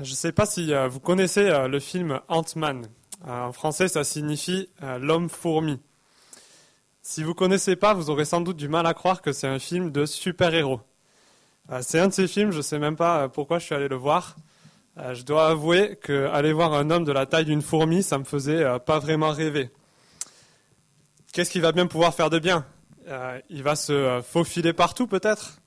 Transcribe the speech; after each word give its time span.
Je 0.00 0.10
ne 0.12 0.16
sais 0.16 0.30
pas 0.30 0.46
si 0.46 0.72
euh, 0.72 0.86
vous 0.86 1.00
connaissez 1.00 1.48
euh, 1.48 1.66
le 1.66 1.80
film 1.80 2.20
Ant-Man. 2.28 2.86
Euh, 3.26 3.46
en 3.46 3.52
français, 3.52 3.88
ça 3.88 4.04
signifie 4.04 4.68
l'homme 5.00 5.28
fourmi. 5.28 5.80
Si 7.02 7.24
vous 7.24 7.30
ne 7.30 7.34
connaissez 7.34 7.74
pas, 7.74 7.94
vous 7.94 8.08
aurez 8.08 8.24
sans 8.24 8.40
doute 8.40 8.56
du 8.56 8.68
mal 8.68 8.86
à 8.86 8.94
croire 8.94 9.22
que 9.22 9.32
c'est 9.32 9.48
un 9.48 9.58
film 9.58 9.90
de 9.90 10.06
super-héros. 10.06 10.80
c'est 11.80 11.98
un 11.98 12.08
de 12.08 12.12
ces 12.12 12.28
films, 12.28 12.52
je 12.52 12.58
ne 12.58 12.62
sais 12.62 12.78
même 12.78 12.94
pas 12.94 13.28
pourquoi 13.28 13.58
je 13.58 13.64
suis 13.64 13.74
allé 13.74 13.88
le 13.88 13.96
voir. 13.96 14.36
je 14.96 15.22
dois 15.22 15.48
avouer 15.48 15.98
qu'aller 16.02 16.52
voir 16.52 16.74
un 16.74 16.90
homme 16.90 17.04
de 17.04 17.12
la 17.12 17.26
taille 17.26 17.46
d'une 17.46 17.62
fourmi, 17.62 18.02
ça 18.02 18.18
me 18.18 18.24
faisait 18.24 18.64
pas 18.80 18.98
vraiment 18.98 19.30
rêver. 19.30 19.70
Qu'est-ce 21.32 21.50
qu'il 21.50 21.62
va 21.62 21.72
bien 21.72 21.86
pouvoir 21.86 22.14
faire 22.14 22.30
de 22.30 22.38
bien? 22.38 22.66
Il 23.48 23.62
va 23.62 23.74
se 23.74 24.20
faufiler 24.22 24.74
partout 24.74 25.06
peut-être? 25.06 25.57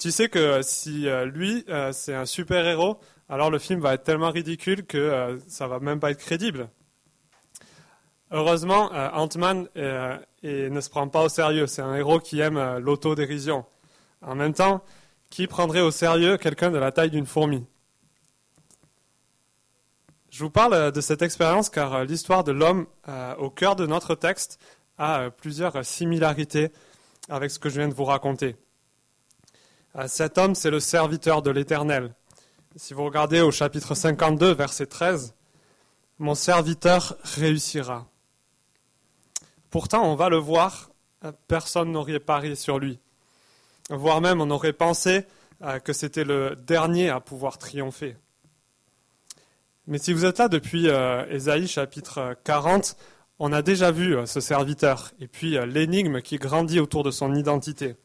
Tu 0.00 0.10
sais 0.10 0.30
que 0.30 0.62
si 0.62 1.06
euh, 1.08 1.26
lui, 1.26 1.62
euh, 1.68 1.92
c'est 1.92 2.14
un 2.14 2.24
super-héros, 2.24 2.98
alors 3.28 3.50
le 3.50 3.58
film 3.58 3.80
va 3.80 3.92
être 3.94 4.02
tellement 4.02 4.30
ridicule 4.30 4.86
que 4.86 4.96
euh, 4.96 5.38
ça 5.46 5.68
va 5.68 5.78
même 5.78 6.00
pas 6.00 6.10
être 6.10 6.18
crédible. 6.18 6.70
Heureusement, 8.30 8.92
Ant-Man 8.92 9.68
ne 9.74 10.80
se 10.80 10.88
prend 10.88 11.08
pas 11.08 11.24
au 11.24 11.28
sérieux. 11.28 11.66
C'est 11.66 11.82
un 11.82 11.96
héros 11.96 12.20
qui 12.20 12.38
aime 12.38 12.78
l'autodérision. 12.78 13.64
En 14.22 14.36
même 14.36 14.54
temps, 14.54 14.84
qui 15.30 15.48
prendrait 15.48 15.80
au 15.80 15.90
sérieux 15.90 16.36
quelqu'un 16.36 16.70
de 16.70 16.78
la 16.78 16.92
taille 16.92 17.10
d'une 17.10 17.26
fourmi? 17.26 17.66
Je 20.30 20.44
vous 20.44 20.50
parle 20.50 20.92
de 20.92 21.00
cette 21.00 21.22
expérience 21.22 21.70
car 21.70 22.04
l'histoire 22.04 22.44
de 22.44 22.52
l'homme 22.52 22.86
au 23.38 23.50
cœur 23.50 23.74
de 23.74 23.84
notre 23.84 24.14
texte 24.14 24.60
a 24.96 25.30
plusieurs 25.30 25.84
similarités 25.84 26.70
avec 27.28 27.50
ce 27.50 27.58
que 27.58 27.68
je 27.68 27.80
viens 27.80 27.88
de 27.88 27.94
vous 27.94 28.04
raconter. 28.04 28.54
Euh, 29.96 30.06
cet 30.06 30.38
homme, 30.38 30.54
c'est 30.54 30.70
le 30.70 30.80
serviteur 30.80 31.42
de 31.42 31.50
l'Éternel. 31.50 32.14
Si 32.76 32.94
vous 32.94 33.04
regardez 33.04 33.40
au 33.40 33.50
chapitre 33.50 33.94
52, 33.94 34.52
verset 34.52 34.86
13, 34.86 35.34
mon 36.18 36.34
serviteur 36.34 37.16
réussira. 37.24 38.06
Pourtant, 39.70 40.04
on 40.04 40.14
va 40.14 40.28
le 40.28 40.36
voir, 40.36 40.90
euh, 41.24 41.32
personne 41.48 41.90
n'aurait 41.90 42.20
parié 42.20 42.54
sur 42.54 42.78
lui. 42.78 43.00
Voire 43.88 44.20
même, 44.20 44.40
on 44.40 44.50
aurait 44.50 44.72
pensé 44.72 45.26
euh, 45.62 45.80
que 45.80 45.92
c'était 45.92 46.24
le 46.24 46.54
dernier 46.54 47.08
à 47.08 47.18
pouvoir 47.18 47.58
triompher. 47.58 48.16
Mais 49.88 49.98
si 49.98 50.12
vous 50.12 50.24
êtes 50.24 50.38
là 50.38 50.46
depuis 50.46 50.86
Ésaïe 51.30 51.66
chapitre 51.66 52.36
40, 52.44 52.96
on 53.40 53.52
a 53.52 53.60
déjà 53.60 53.90
vu 53.90 54.16
ce 54.24 54.38
serviteur 54.38 55.10
et 55.18 55.26
puis 55.26 55.58
l'énigme 55.66 56.20
qui 56.20 56.36
grandit 56.36 56.78
autour 56.78 57.02
de 57.02 57.10
son 57.10 57.34
identité. 57.34 57.96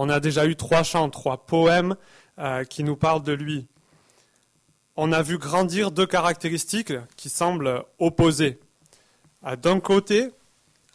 On 0.00 0.08
a 0.10 0.20
déjà 0.20 0.46
eu 0.46 0.54
trois 0.54 0.84
chants, 0.84 1.10
trois 1.10 1.44
poèmes 1.44 1.96
euh, 2.38 2.62
qui 2.62 2.84
nous 2.84 2.94
parlent 2.94 3.24
de 3.24 3.32
lui. 3.32 3.66
On 4.94 5.10
a 5.10 5.22
vu 5.22 5.38
grandir 5.38 5.90
deux 5.90 6.06
caractéristiques 6.06 6.92
qui 7.16 7.28
semblent 7.28 7.82
opposées. 7.98 8.60
Euh, 9.44 9.56
d'un 9.56 9.80
côté, 9.80 10.30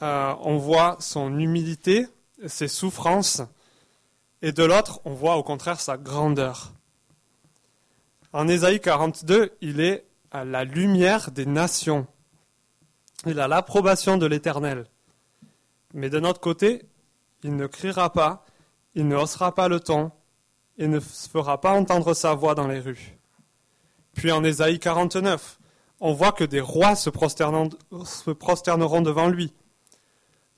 euh, 0.02 0.34
on 0.40 0.56
voit 0.56 0.96
son 1.02 1.38
humilité, 1.38 2.08
ses 2.48 2.70
souffrances, 2.70 3.42
et 4.42 4.54
de 4.54 4.64
l'autre, 4.64 5.02
on 5.04 5.12
voit 5.12 5.36
au 5.36 5.44
contraire 5.44 5.82
sa 5.82 5.98
grandeur. 5.98 6.72
En 8.32 8.48
Ésaïe 8.48 8.80
42, 8.80 9.52
il 9.60 9.82
est 9.82 10.06
à 10.32 10.46
la 10.46 10.64
lumière 10.64 11.30
des 11.32 11.46
nations. 11.46 12.08
Il 13.26 13.42
a 13.42 13.50
l'approbation 13.50 14.16
de 14.16 14.28
l'Éternel. 14.28 14.86
Mais 15.94 16.10
de 16.10 16.22
notre 16.22 16.40
côté, 16.40 16.86
il 17.44 17.58
ne 17.58 17.68
criera 17.68 18.14
pas, 18.14 18.46
il 18.96 19.08
ne 19.08 19.16
haussera 19.16 19.54
pas 19.54 19.68
le 19.68 19.80
ton 19.80 20.12
et 20.78 20.88
ne 20.88 21.00
fera 21.00 21.62
pas 21.62 21.72
entendre 21.72 22.14
sa 22.14 22.34
voix 22.34 22.56
dans 22.56 22.68
les 22.68 22.80
rues. 22.80 23.18
Puis 24.14 24.32
en 24.32 24.44
Ésaïe 24.44 24.80
49, 24.80 25.60
on 26.00 26.14
voit 26.14 26.32
que 26.32 26.44
des 26.44 26.62
rois 26.62 26.96
se, 26.96 27.10
se 27.10 28.32
prosterneront 28.32 29.02
devant 29.02 29.30
lui. 29.30 29.54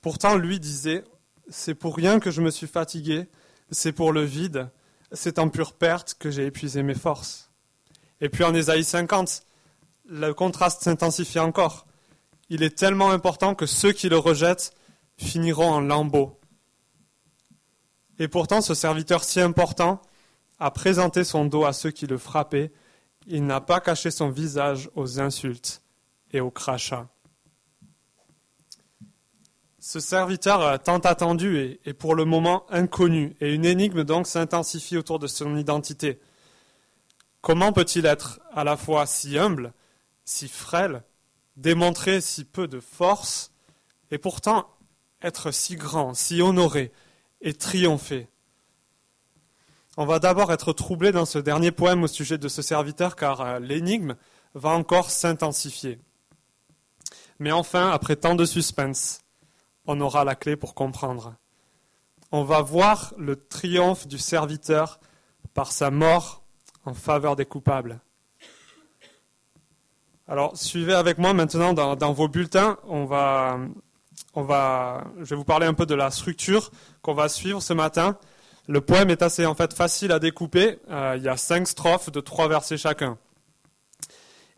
Pourtant, 0.02 0.36
lui 0.36 0.60
disait, 0.60 1.04
c'est 1.48 1.74
pour 1.74 1.96
rien 1.96 2.20
que 2.20 2.30
je 2.30 2.42
me 2.42 2.50
suis 2.50 2.66
fatigué, 2.66 3.28
c'est 3.70 3.92
pour 3.92 4.12
le 4.12 4.22
vide, 4.22 4.68
c'est 5.12 5.38
en 5.38 5.48
pure 5.48 5.72
perte 5.72 6.14
que 6.18 6.30
j'ai 6.30 6.46
épuisé 6.46 6.82
mes 6.82 6.94
forces. 6.94 7.50
Et 8.20 8.28
puis 8.28 8.44
en 8.44 8.54
Ésaïe 8.54 8.84
50, 8.84 9.42
le 10.08 10.32
contraste 10.32 10.82
s'intensifie 10.82 11.38
encore. 11.38 11.86
Il 12.48 12.62
est 12.62 12.76
tellement 12.76 13.10
important 13.10 13.54
que 13.54 13.66
ceux 13.66 13.92
qui 13.92 14.08
le 14.08 14.18
rejettent 14.18 14.72
finiront 15.16 15.70
en 15.70 15.80
lambeaux. 15.80 16.38
Et 18.18 18.28
pourtant, 18.28 18.60
ce 18.60 18.74
serviteur 18.74 19.24
si 19.24 19.40
important 19.40 20.00
a 20.58 20.70
présenté 20.70 21.24
son 21.24 21.44
dos 21.44 21.64
à 21.64 21.72
ceux 21.72 21.90
qui 21.90 22.06
le 22.06 22.18
frappaient. 22.18 22.72
Il 23.26 23.44
n'a 23.44 23.60
pas 23.60 23.80
caché 23.80 24.10
son 24.10 24.30
visage 24.30 24.88
aux 24.94 25.20
insultes 25.20 25.82
et 26.32 26.40
aux 26.40 26.50
crachats. 26.50 27.08
Ce 29.78 30.00
serviteur 30.00 30.82
tant 30.82 30.98
attendu 30.98 31.78
est, 31.84 31.92
pour 31.92 32.14
le 32.14 32.24
moment 32.24 32.66
inconnu, 32.70 33.36
et 33.40 33.54
une 33.54 33.64
énigme 33.64 34.02
donc 34.02 34.26
s'intensifie 34.26 34.96
autour 34.96 35.20
de 35.20 35.28
son 35.28 35.56
identité. 35.56 36.18
Comment 37.40 37.72
peut-il 37.72 38.04
être 38.06 38.40
à 38.52 38.64
la 38.64 38.76
fois 38.76 39.06
si 39.06 39.38
humble, 39.38 39.72
si 40.24 40.48
frêle, 40.48 41.04
démontrer 41.56 42.20
si 42.20 42.44
peu 42.44 42.66
de 42.66 42.80
force, 42.80 43.52
et 44.10 44.18
pourtant 44.18 44.66
être 45.22 45.52
si 45.52 45.76
grand, 45.76 46.14
si 46.14 46.42
honoré, 46.42 46.92
et 47.40 47.54
triompher. 47.54 48.28
On 49.96 50.04
va 50.04 50.18
d'abord 50.18 50.52
être 50.52 50.72
troublé 50.72 51.10
dans 51.10 51.24
ce 51.24 51.38
dernier 51.38 51.70
poème 51.70 52.02
au 52.02 52.06
sujet 52.06 52.36
de 52.36 52.48
ce 52.48 52.60
serviteur 52.60 53.16
car 53.16 53.40
euh, 53.40 53.58
l'énigme 53.58 54.16
va 54.54 54.70
encore 54.70 55.10
s'intensifier. 55.10 55.98
Mais 57.38 57.52
enfin, 57.52 57.90
après 57.90 58.16
tant 58.16 58.34
de 58.34 58.44
suspense, 58.44 59.20
on 59.86 60.00
aura 60.00 60.24
la 60.24 60.34
clé 60.34 60.56
pour 60.56 60.74
comprendre. 60.74 61.34
On 62.32 62.44
va 62.44 62.60
voir 62.60 63.14
le 63.16 63.36
triomphe 63.36 64.06
du 64.06 64.18
serviteur 64.18 65.00
par 65.54 65.72
sa 65.72 65.90
mort 65.90 66.42
en 66.84 66.94
faveur 66.94 67.36
des 67.36 67.46
coupables. 67.46 68.00
Alors, 70.28 70.56
suivez 70.56 70.94
avec 70.94 71.18
moi 71.18 71.32
maintenant 71.34 71.72
dans, 71.72 71.94
dans 71.94 72.12
vos 72.12 72.28
bulletins. 72.28 72.78
On 72.88 73.04
va 73.04 73.58
on 74.36 74.42
va, 74.42 75.04
je 75.18 75.24
vais 75.24 75.36
vous 75.36 75.44
parler 75.44 75.66
un 75.66 75.72
peu 75.72 75.86
de 75.86 75.94
la 75.94 76.10
structure 76.10 76.70
qu'on 77.00 77.14
va 77.14 77.28
suivre 77.28 77.62
ce 77.62 77.72
matin. 77.72 78.18
Le 78.68 78.82
poème 78.82 79.08
est 79.08 79.22
assez 79.22 79.46
en 79.46 79.54
fait 79.54 79.72
facile 79.72 80.12
à 80.12 80.18
découper. 80.18 80.78
Euh, 80.90 81.14
il 81.16 81.22
y 81.22 81.28
a 81.28 81.38
cinq 81.38 81.66
strophes 81.66 82.12
de 82.12 82.20
trois 82.20 82.46
versets 82.46 82.76
chacun. 82.76 83.16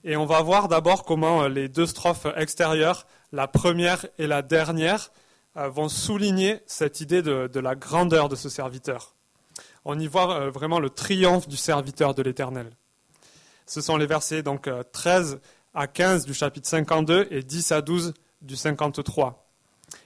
Et 0.03 0.17
on 0.17 0.27
va 0.27 0.43
voir 0.43 0.67
d'abord 0.67 1.05
comment 1.05 1.45
euh, 1.45 1.49
les 1.49 1.69
deux 1.69 1.87
strophes 1.87 2.27
extérieures, 2.37 3.07
la 3.31 3.47
première 3.47 4.05
et 4.19 4.27
la 4.27 4.43
dernière, 4.43 5.13
euh, 5.57 5.69
vont 5.69 5.89
souligner 5.89 6.61
cette 6.67 7.01
idée 7.01 7.23
de, 7.23 7.61
la 7.61 7.77
grandeur 7.77 8.29
de 8.29 8.35
ce 8.35 8.49
serviteur. 8.49 9.15
On 9.85 9.97
y 9.97 10.09
voit 10.09 10.51
vraiment 10.51 10.81
le 10.81 10.91
triomphe 10.91 11.47
du 11.47 11.57
serviteur 11.57 12.15
de 12.15 12.23
l'Éternel. 12.23 12.71
Ce 13.67 13.81
sont 13.81 13.97
les 13.97 14.07
versets 14.07 14.43
donc 14.43 14.69
13 14.93 15.41
à 15.73 15.87
15 15.87 16.27
du 16.27 16.35
chapitre 16.35 16.69
52 16.69 17.29
et 17.31 17.45
10 17.45 17.73
à 17.73 17.81
12 17.81 18.13
du 18.43 18.57
53. 18.57 19.48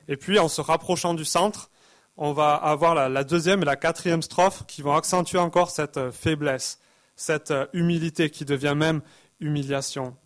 Et 0.08 0.16
puis, 0.16 0.38
en 0.38 0.48
se 0.48 0.60
rapprochant 0.60 1.14
du 1.14 1.24
centre, 1.24 1.70
on 2.16 2.32
va 2.32 2.54
avoir 2.54 2.94
la, 2.94 3.24
deuxième 3.24 3.62
et 3.62 3.64
la 3.64 3.76
quatrième 3.76 4.22
strophe 4.22 4.64
qui 4.66 4.82
vont 4.82 4.94
accentuer 4.94 5.38
encore 5.38 5.70
cette 5.70 5.96
euh, 5.96 6.12
faiblesse, 6.12 6.78
cette 7.16 7.50
euh, 7.50 7.66
humilité 7.72 8.30
qui 8.30 8.44
devient 8.44 8.74
même 8.76 9.00
humiliation. 9.40 10.16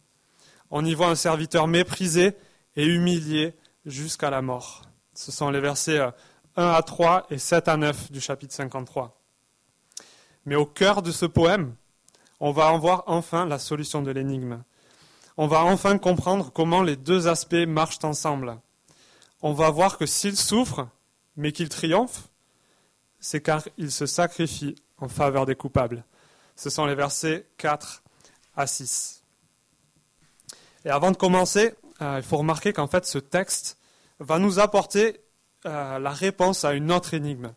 On 0.70 0.84
y 0.84 0.94
voit 0.94 1.09
un 1.09 1.14
serviteur 1.14 1.69
méprisé 1.69 2.37
et 2.75 2.84
humilié 2.84 3.54
jusqu'à 3.84 4.31
la 4.31 4.42
mort. 4.42 4.82
Ce 5.14 5.31
sont 5.31 5.50
les 5.50 5.60
versets 5.60 5.98
1 5.98 6.12
euh, 6.58 6.75
à 6.75 6.82
3 6.82 7.26
et 7.31 7.38
7 7.38 7.69
à 7.69 7.76
9 7.76 8.10
du 8.10 8.20
chapitre 8.20 8.54
53. 8.54 9.20
Mais 10.44 10.56
au 10.56 10.66
cœur 10.66 11.03
de 11.03 11.12
ce 11.12 11.26
poème, 11.26 11.75
on 12.41 12.50
va 12.50 12.72
en 12.72 12.78
voir 12.78 13.05
enfin 13.06 13.46
la 13.46 13.58
solution 13.58 14.02
de 14.02 14.11
l'énigme. 14.11 14.62
On 15.37 15.46
va 15.46 15.64
enfin 15.64 15.99
comprendre 15.99 16.50
comment 16.52 16.82
les 16.82 16.96
deux 16.96 17.28
aspects 17.28 17.55
marchent 17.55 18.05
ensemble 18.05 18.58
on 19.46 19.52
va 19.52 19.70
voir 19.70 19.96
que 19.96 20.06
s'il 20.06 20.37
souffre, 20.37 20.88
mais 21.37 21.52
qu'il 21.52 21.69
triomphe, 21.69 22.31
c'est 23.20 23.40
car 23.40 23.62
il 23.78 23.93
se 23.93 24.04
sacrifie 24.04 24.75
en 24.98 25.06
faveur 25.06 25.46
des 25.46 25.54
coupables. 25.54 26.04
Ce 26.56 26.69
sont 26.69 26.84
les 26.84 26.96
versets 26.96 27.46
4 27.58 28.02
à 28.56 28.66
6. 28.66 29.22
Et 30.84 30.90
avant 30.90 31.12
de 31.12 31.16
commencer, 31.16 31.75
euh, 32.02 32.16
il 32.16 32.25
faut 32.25 32.38
remarquer 32.38 32.72
qu'en 32.72 32.88
fait 32.88 33.06
ce 33.06 33.19
texte 33.19 33.78
va 34.19 34.40
nous 34.40 34.58
apporter 34.58 35.20
euh, 35.64 36.00
la 36.00 36.10
réponse 36.10 36.64
à 36.64 36.72
une 36.72 36.90
autre 36.90 37.14
énigme, 37.14 37.54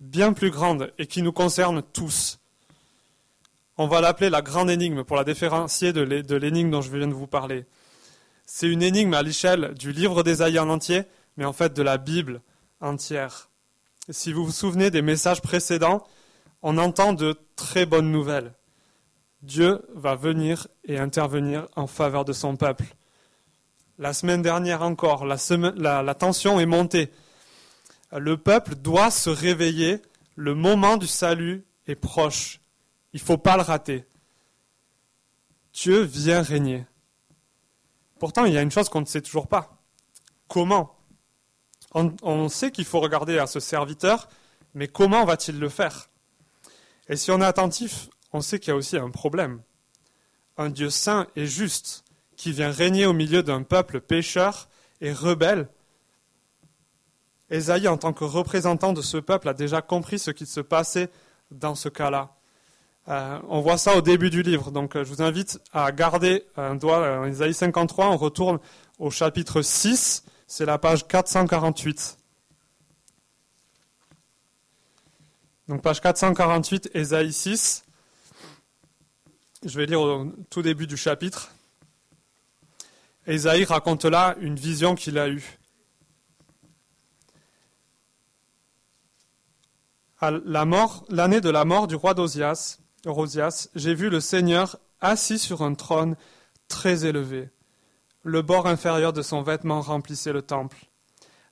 bien 0.00 0.34
plus 0.34 0.50
grande 0.50 0.92
et 0.98 1.06
qui 1.06 1.22
nous 1.22 1.32
concerne 1.32 1.82
tous. 1.94 2.40
On 3.78 3.86
va 3.86 4.02
l'appeler 4.02 4.28
la 4.28 4.42
grande 4.42 4.68
énigme 4.68 5.02
pour 5.02 5.16
la 5.16 5.24
différencier 5.24 5.94
de 5.94 6.36
l'énigme 6.36 6.70
dont 6.70 6.82
je 6.82 6.94
viens 6.94 7.08
de 7.08 7.14
vous 7.14 7.26
parler. 7.26 7.64
C'est 8.44 8.68
une 8.68 8.82
énigme 8.82 9.14
à 9.14 9.22
l'échelle 9.22 9.72
du 9.72 9.92
livre 9.92 10.22
d'Ésaïe 10.22 10.58
en 10.58 10.68
entier, 10.68 11.04
mais 11.36 11.44
en 11.44 11.52
fait 11.52 11.72
de 11.74 11.82
la 11.82 11.98
Bible 11.98 12.40
entière. 12.80 13.48
si 14.10 14.32
vous 14.32 14.44
vous 14.44 14.52
souvenez 14.52 14.90
des 14.90 15.02
messages 15.02 15.40
précédents, 15.40 16.04
on 16.62 16.78
entend 16.78 17.12
de 17.12 17.38
très 17.56 17.86
bonnes 17.86 18.10
nouvelles. 18.10 18.52
Dieu 19.42 19.82
va 19.94 20.14
venir 20.14 20.68
et 20.84 20.98
intervenir 20.98 21.66
en 21.74 21.86
faveur 21.86 22.24
de 22.24 22.32
son 22.32 22.56
peuple. 22.56 22.84
La 23.98 24.12
semaine 24.12 24.42
dernière 24.42 24.82
encore, 24.82 25.26
la, 25.26 26.14
tension 26.14 26.60
est 26.60 26.66
montée. 26.66 27.12
Le 28.12 28.36
peuple 28.36 28.76
doit 28.76 29.10
se 29.10 29.30
réveiller. 29.30 30.00
Le 30.36 30.54
moment 30.54 30.96
du 30.96 31.06
salut 31.06 31.64
est 31.86 31.96
proche. 31.96 32.60
Il 33.12 33.20
ne 33.20 33.26
faut 33.26 33.38
pas 33.38 33.56
le 33.56 33.62
rater. 33.62 34.04
Dieu 35.72 36.02
vient 36.02 36.42
régner. 36.42 36.86
Pourtant, 38.18 38.44
il 38.44 38.52
y 38.52 38.58
a 38.58 38.62
une 38.62 38.70
chose 38.70 38.88
qu'on 38.88 39.00
ne 39.00 39.06
sait 39.06 39.22
toujours 39.22 39.48
pas. 39.48 39.82
Comment 40.46 40.94
on, 41.94 42.48
sait 42.48 42.70
qu'il 42.70 42.84
faut 42.84 43.00
regarder 43.00 43.38
à 43.38 43.46
ce 43.46 43.60
serviteur, 43.60 44.28
mais 44.74 44.88
comment 44.88 45.24
va-t-il 45.24 45.58
le 45.58 45.68
faire? 45.68 46.08
Et 47.08 47.16
si 47.16 47.30
on 47.30 47.40
est 47.40 47.44
attentif, 47.44 48.08
on 48.32 48.40
sait 48.40 48.58
qu'il 48.58 48.68
y 48.68 48.72
a 48.72 48.76
aussi 48.76 48.96
un 48.96 49.10
problème. 49.10 49.60
Un 50.56 50.70
Dieu 50.70 50.90
saint 50.90 51.26
et 51.36 51.46
juste 51.46 52.04
qui 52.36 52.52
vient 52.52 52.70
régner 52.70 53.06
au 53.06 53.12
milieu 53.12 53.42
d'un 53.42 53.62
peuple 53.62 54.00
pécheur 54.00 54.68
et 55.00 55.12
rebelle. 55.12 55.68
Ésaïe, 57.50 57.88
en 57.88 57.98
tant 57.98 58.14
que 58.14 58.24
représentant 58.24 58.92
de 58.92 59.02
ce 59.02 59.18
peuple, 59.18 59.48
a 59.48 59.54
déjà 59.54 59.82
compris 59.82 60.18
ce 60.18 60.30
qui 60.30 60.46
se 60.46 60.60
passait 60.60 61.10
dans 61.50 61.74
ce 61.74 61.90
cas-là. 61.90 62.30
Euh, 63.08 63.38
on 63.48 63.60
voit 63.60 63.78
ça 63.78 63.96
au 63.96 64.00
début 64.00 64.30
du 64.30 64.42
livre, 64.42 64.70
donc 64.70 64.96
euh, 64.96 65.04
je 65.04 65.08
vous 65.10 65.22
invite 65.22 65.60
à 65.72 65.90
garder 65.90 66.44
un 66.56 66.76
doigt 66.76 67.18
en 67.18 67.24
Ésaïe 67.24 67.52
53, 67.52 68.06
on 68.06 68.16
retourne 68.16 68.58
au 68.98 69.10
chapitre 69.10 69.60
6, 69.60 70.24
c'est 70.54 70.66
la 70.66 70.76
page 70.76 71.08
448. 71.08 72.18
Donc 75.68 75.80
page 75.80 76.02
448, 76.02 76.90
Ésaïe 76.92 77.32
6. 77.32 77.86
Je 79.64 79.78
vais 79.78 79.86
lire 79.86 80.02
au 80.02 80.26
tout 80.50 80.60
début 80.60 80.86
du 80.86 80.98
chapitre. 80.98 81.52
Ésaïe 83.26 83.64
raconte 83.64 84.04
là 84.04 84.36
une 84.40 84.56
vision 84.56 84.94
qu'il 84.94 85.16
a 85.16 85.30
eue. 85.30 85.58
À 90.20 90.32
la 90.32 90.66
mort, 90.66 91.06
l'année 91.08 91.40
de 91.40 91.48
la 91.48 91.64
mort 91.64 91.86
du 91.86 91.94
roi 91.94 92.12
Rosias, 92.12 93.68
j'ai 93.74 93.94
vu 93.94 94.10
le 94.10 94.20
Seigneur 94.20 94.76
assis 95.00 95.38
sur 95.38 95.62
un 95.62 95.72
trône 95.72 96.14
très 96.68 97.06
élevé. 97.06 97.48
Le 98.24 98.40
bord 98.40 98.66
inférieur 98.66 99.12
de 99.12 99.22
son 99.22 99.42
vêtement 99.42 99.80
remplissait 99.80 100.32
le 100.32 100.42
temple. 100.42 100.86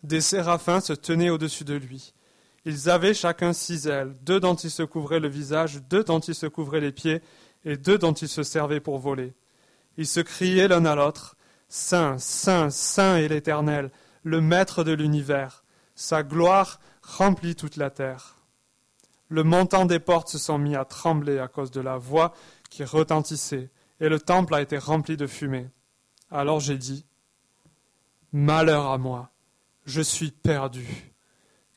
Des 0.05 0.21
séraphins 0.21 0.81
se 0.81 0.93
tenaient 0.93 1.31
au-dessus 1.31 1.65
de 1.65 1.75
lui. 1.75 2.15
Ils 2.65 2.89
avaient 2.89 3.15
chacun 3.15 3.53
six 3.53 3.87
ailes, 3.87 4.17
deux 4.23 4.39
dont 4.39 4.55
ils 4.55 4.71
se 4.71 4.83
couvraient 4.83 5.21
le 5.21 5.29
visage, 5.29 5.83
deux 5.89 6.05
dont 6.05 6.21
ils 6.21 6.35
se 6.35 6.47
couvraient 6.47 6.81
les 6.81 6.93
pieds, 6.93 7.23
et 7.65 7.77
deux 7.77 7.99
dont 7.99 8.13
ils 8.13 8.29
se 8.29 8.43
servaient 8.43 8.81
pour 8.81 8.99
voler. 8.99 9.35
Ils 9.97 10.07
se 10.07 10.21
criaient 10.21 10.69
l'un 10.69 10.85
à 10.85 10.95
l'autre 10.95 11.37
Saint, 11.69 12.19
Saint, 12.19 12.71
Saint 12.71 13.17
est 13.17 13.29
l'Éternel, 13.29 13.91
le 14.23 14.41
Maître 14.41 14.85
de 14.85 14.93
l'univers. 14.93 15.65
Sa 15.95 16.23
gloire 16.23 16.81
remplit 17.03 17.55
toute 17.55 17.77
la 17.77 17.91
terre. 17.91 18.37
Le 19.29 19.45
montant 19.45 19.87
des 19.87 20.01
portes 20.01 20.29
se 20.29 20.39
sont 20.39 20.59
mis 20.59 20.75
à 20.75 20.85
trembler 20.85 21.39
à 21.39 21.49
cause 21.49 21.71
de 21.71 21.81
la 21.81 21.97
voix 21.97 22.35
qui 22.71 22.85
retentissait, 22.85 23.71
et 24.01 24.09
le 24.09 24.19
temple 24.19 24.55
a 24.55 24.63
été 24.63 24.79
rempli 24.79 25.17
de 25.17 25.27
fumée. 25.27 25.69
Alors 26.31 26.61
j'ai 26.61 26.79
dit, 26.79 27.05
Malheur 28.32 28.87
à 28.87 28.99
moi, 28.99 29.31
je 29.85 30.00
suis 30.00 30.31
perdu, 30.31 30.87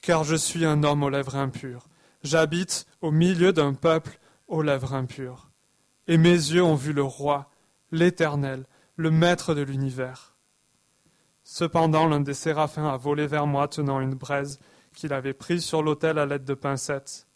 car 0.01 0.23
je 0.23 0.35
suis 0.35 0.65
un 0.65 0.83
homme 0.83 1.01
aux 1.01 1.09
lèvres 1.09 1.35
impures. 1.35 1.87
J'habite 2.23 2.85
au 3.01 3.09
milieu 3.09 3.51
d'un 3.51 3.73
peuple 3.73 4.19
aux 4.47 4.61
lèvres 4.61 4.93
impures. 4.93 5.49
Et 6.07 6.17
mes 6.17 6.29
yeux 6.29 6.63
ont 6.63 6.75
vu 6.75 6.93
le 6.93 7.01
roi, 7.01 7.49
l'Éternel, 7.91 8.65
le 8.95 9.09
Maître 9.09 9.55
de 9.55 9.61
l'univers. 9.61 10.35
Cependant, 11.43 12.07
l'un 12.07 12.19
des 12.19 12.35
séraphins 12.35 12.87
a 12.87 12.97
volé 12.97 13.25
vers 13.25 13.47
moi 13.47 13.67
tenant 13.67 13.99
une 13.99 14.15
braise 14.15 14.59
qu'il 14.93 15.13
avait 15.13 15.33
prise 15.33 15.63
sur 15.63 15.81
l'autel 15.81 16.19
à 16.19 16.25
l'aide 16.25 16.45
de 16.45 16.53
pincettes. 16.53 17.27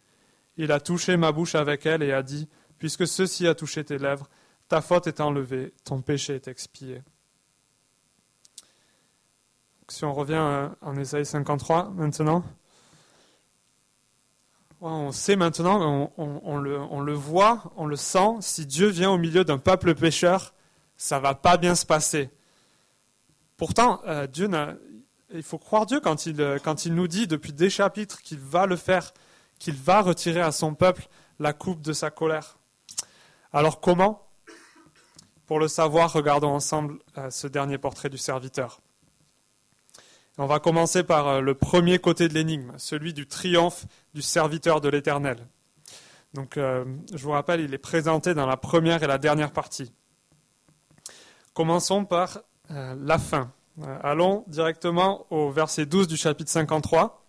Il 0.58 0.72
a 0.72 0.80
touché 0.80 1.18
ma 1.18 1.32
bouche 1.32 1.56
avec 1.56 1.86
elle 1.86 2.04
et 2.04 2.14
a 2.14 2.22
dit 2.22 2.48
Puisque 2.78 3.08
ceci 3.08 3.48
a 3.48 3.56
touché 3.56 3.84
tes 3.84 3.98
lèvres, 3.98 4.30
ta 4.68 4.82
faute 4.82 5.08
est 5.08 5.22
enlevée, 5.22 5.74
ton 5.84 6.02
péché 6.02 6.36
est 6.36 6.48
expié. 6.48 7.02
Si 9.90 10.04
on 10.04 10.14
revient 10.14 10.70
en 10.82 10.96
Ésaïe 10.98 11.26
53 11.26 11.92
maintenant, 11.92 12.44
on 14.82 15.12
sait 15.12 15.36
maintenant, 15.36 16.12
on, 16.18 16.58
le, 16.58 17.14
voit, 17.14 17.72
on 17.78 17.86
le 17.86 17.96
sent, 17.96 18.38
si 18.42 18.66
Dieu 18.66 18.88
vient 18.88 19.10
au 19.10 19.18
milieu 19.18 19.44
d'un 19.44 19.58
peuple 19.58 19.96
pécheur, 19.96 20.54
ça 20.98 21.20
va 21.20 21.34
pas 21.34 21.58
bien 21.58 21.74
se 21.74 21.86
passer. 21.86 22.30
Pourtant, 23.56 24.02
euh, 24.06 24.28
Dieu 24.28 24.50
il 25.34 25.44
faut 25.44 25.58
croire 25.58 25.86
Dieu 25.86 26.00
quand 26.00 26.26
il, 26.26 26.60
quand 26.64 26.86
il 26.86 26.94
nous 26.94 27.08
dit 27.08 27.28
depuis 27.28 27.54
des 27.54 27.70
chapitres 27.70 28.22
qu'il 28.22 28.40
va 28.40 28.66
le 28.66 28.76
faire 28.76 29.14
qu'il 29.60 29.76
va 29.76 30.02
retirer 30.02 30.42
à 30.42 30.52
son 30.52 30.76
peuple 30.76 31.08
la 31.40 31.54
coupe 31.54 31.82
de 31.82 31.94
sa 31.94 32.12
colère. 32.12 32.58
Alors 33.54 33.80
comment 33.80 34.27
Pour 35.48 35.60
le 35.60 35.70
savoir, 35.70 36.12
regardons 36.12 36.50
ensemble 36.54 37.00
euh, 37.18 37.30
ce 37.30 37.48
dernier 37.48 37.78
portrait 37.78 38.10
du 38.10 38.18
serviteur. 38.18 38.82
On 40.38 40.46
va 40.46 40.60
commencer 40.60 41.04
par 41.04 41.28
euh, 41.28 41.42
le 41.42 41.56
premier 41.56 42.00
côté 42.00 42.28
de 42.28 42.34
l'énigme, 42.34 42.74
celui 42.76 43.14
du 43.14 43.28
triomphe 43.28 43.86
du 44.14 44.22
serviteur 44.22 44.82
de 44.82 44.90
l'Éternel. 44.90 45.48
Donc, 46.34 46.58
euh, 46.58 46.84
je 47.14 47.24
vous 47.24 47.32
rappelle, 47.32 47.62
il 47.62 47.74
est 47.74 47.78
présenté 47.78 48.34
dans 48.34 48.46
la 48.46 48.58
première 48.58 49.04
et 49.04 49.08
la 49.08 49.18
dernière 49.18 49.52
partie. 49.52 49.94
Commençons 51.54 52.04
par 52.04 52.42
la 52.70 53.18
fin. 53.18 53.52
allons 54.04 54.44
directement 54.48 55.26
au 55.30 55.50
verset 55.50 55.86
12 55.86 56.10
du 56.10 56.18
chapitre 56.18 56.52
53. 56.52 57.26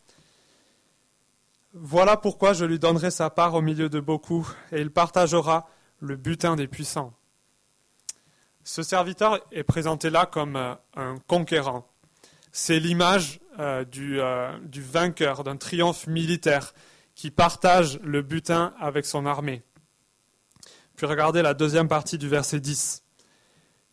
Voilà 1.72 2.16
pourquoi 2.16 2.52
je 2.52 2.64
lui 2.64 2.80
donnerai 2.80 3.12
sa 3.12 3.30
part 3.30 3.54
au 3.54 3.62
milieu 3.62 3.88
de 3.88 4.00
beaucoup, 4.00 4.46
et 4.72 4.80
il 4.80 4.90
partagera 4.90 5.68
le 6.00 6.16
butin 6.16 6.56
des 6.56 6.66
puissants. 6.66 7.14
Ce 8.68 8.82
serviteur 8.82 9.40
est 9.50 9.62
présenté 9.62 10.10
là 10.10 10.26
comme 10.26 10.56
euh, 10.56 10.74
un 10.94 11.16
conquérant. 11.26 11.88
C'est 12.52 12.78
l'image 12.78 13.40
euh, 13.58 13.82
euh, 13.96 14.58
du, 14.58 14.82
vainqueur, 14.82 15.42
d'un 15.42 15.56
triomphe 15.56 16.06
militaire 16.06 16.74
qui 17.14 17.30
partage 17.30 17.98
le 18.02 18.20
butin 18.20 18.74
avec 18.78 19.06
son 19.06 19.24
armée. 19.24 19.62
Puis 20.96 21.06
regardez 21.06 21.40
la 21.40 21.54
deuxième 21.54 21.88
partie 21.88 22.18
du 22.18 22.28
verset 22.28 22.60
10. 22.60 23.04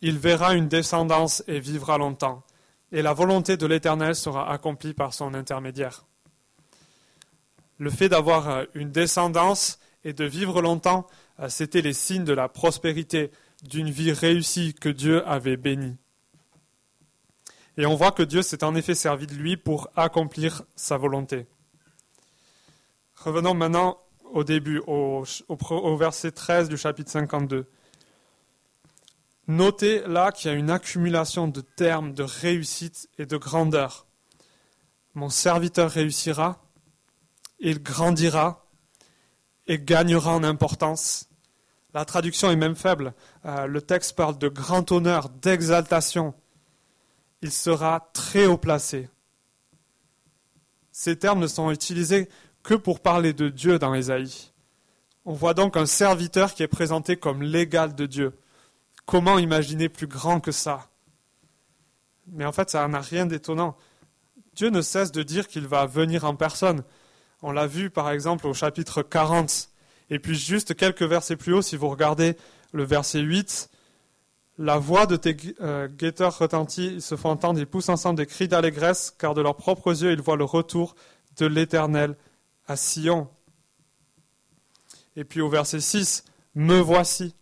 Il 0.02 0.18
verra 0.18 0.52
une 0.52 0.68
descendance 0.68 1.42
et 1.46 1.58
vivra 1.58 1.96
longtemps, 1.96 2.44
et 2.92 3.00
la 3.00 3.14
volonté 3.14 3.56
de 3.56 3.66
l'Éternel 3.66 4.14
sera 4.14 4.52
accomplie 4.52 4.92
par 4.92 5.14
son 5.14 5.32
intermédiaire 5.32 6.04
le 7.78 7.90
fait 7.90 8.08
d'avoir 8.08 8.64
une 8.74 8.90
descendance 8.90 9.78
et 10.02 10.14
de 10.14 10.24
vivre 10.24 10.62
longtemps, 10.62 11.06
c'était 11.48 11.82
les 11.82 11.92
signes 11.92 12.24
de 12.24 12.32
la 12.32 12.48
prospérité, 12.48 13.30
d'une 13.68 13.90
vie 13.90 14.12
réussie 14.12 14.74
que 14.74 14.88
Dieu 14.88 15.26
avait 15.28 15.56
bénie. 15.56 15.96
Et 17.78 17.86
on 17.86 17.94
voit 17.94 18.12
que 18.12 18.22
Dieu 18.22 18.42
s'est 18.42 18.64
en 18.64 18.74
effet 18.74 18.94
servi 18.94 19.26
de 19.26 19.34
lui 19.34 19.56
pour 19.56 19.90
accomplir 19.96 20.62
sa 20.76 20.96
volonté. 20.96 21.46
Revenons 23.16 23.54
maintenant 23.54 23.98
au 24.32 24.44
début, 24.44 24.80
au, 24.86 25.24
verset 25.96 26.32
13 26.32 26.68
du 26.68 26.76
chapitre 26.76 27.10
52. 27.10 27.66
Notez 29.48 30.02
là 30.06 30.32
qu'il 30.32 30.50
y 30.50 30.54
a 30.54 30.56
une 30.56 30.70
accumulation 30.70 31.48
de 31.48 31.60
termes 31.60 32.12
de 32.12 32.22
réussite 32.22 33.08
et 33.18 33.26
de 33.26 33.36
grandeur. 33.36 34.06
Mon 35.14 35.28
serviteur 35.28 35.90
réussira, 35.90 36.62
il 37.58 37.82
grandira 37.82 38.66
et 39.66 39.78
gagnera 39.78 40.34
en 40.34 40.42
importance. 40.42 41.28
La 41.94 42.04
traduction 42.04 42.50
est 42.50 42.56
même 42.56 42.76
faible. 42.76 43.14
Euh, 43.46 43.66
le 43.66 43.80
texte 43.80 44.16
parle 44.16 44.38
de 44.38 44.48
grand 44.48 44.90
honneur, 44.90 45.28
d'exaltation. 45.28 46.34
Il 47.42 47.52
sera 47.52 48.10
très 48.12 48.46
haut 48.46 48.58
placé. 48.58 49.08
Ces 50.90 51.16
termes 51.16 51.40
ne 51.40 51.46
sont 51.46 51.70
utilisés 51.70 52.28
que 52.64 52.74
pour 52.74 53.00
parler 53.00 53.32
de 53.32 53.48
Dieu 53.48 53.78
dans 53.78 53.94
Ésaïe. 53.94 54.52
On 55.24 55.32
voit 55.32 55.54
donc 55.54 55.76
un 55.76 55.86
serviteur 55.86 56.54
qui 56.54 56.62
est 56.62 56.68
présenté 56.68 57.16
comme 57.16 57.42
l'égal 57.42 57.94
de 57.94 58.06
Dieu. 58.06 58.38
Comment 59.04 59.38
imaginer 59.38 59.88
plus 59.88 60.08
grand 60.08 60.40
que 60.40 60.52
ça? 60.52 60.88
Mais 62.26 62.44
en 62.44 62.52
fait, 62.52 62.70
ça 62.70 62.88
n'a 62.88 63.00
rien 63.00 63.26
d'étonnant. 63.26 63.76
Dieu 64.54 64.70
ne 64.70 64.82
cesse 64.82 65.12
de 65.12 65.22
dire 65.22 65.46
qu'il 65.46 65.68
va 65.68 65.86
venir 65.86 66.24
en 66.24 66.34
personne. 66.34 66.82
On 67.42 67.52
l'a 67.52 67.66
vu 67.68 67.90
par 67.90 68.10
exemple 68.10 68.46
au 68.46 68.54
chapitre 68.54 69.02
40. 69.02 69.68
Et 70.10 70.18
puis 70.18 70.34
juste 70.34 70.74
quelques 70.74 71.02
versets 71.02 71.36
plus 71.36 71.52
haut, 71.54 71.62
si 71.62 71.76
vous 71.76 71.88
regardez 71.88 72.36
le 72.76 72.84
verset 72.84 73.20
8, 73.20 73.70
la 74.58 74.78
voix 74.78 75.06
de 75.06 75.16
tes 75.16 75.36
euh, 75.60 75.88
guetteurs 75.88 76.38
retentit, 76.38 76.86
ils 76.94 77.02
se 77.02 77.16
font 77.16 77.30
entendre, 77.30 77.58
ils 77.58 77.66
poussent 77.66 77.88
ensemble 77.88 78.18
des 78.18 78.26
cris 78.26 78.48
d'allégresse, 78.48 79.14
car 79.18 79.34
de 79.34 79.42
leurs 79.42 79.56
propres 79.56 80.02
yeux, 80.02 80.12
ils 80.12 80.20
voient 80.20 80.36
le 80.36 80.44
retour 80.44 80.94
de 81.36 81.46
l'Éternel 81.46 82.16
à 82.66 82.76
Sion. 82.76 83.28
Et 85.16 85.24
puis 85.24 85.40
au 85.40 85.48
verset 85.48 85.80
6, 85.80 86.24
Me 86.54 86.78
voici, 86.78 87.34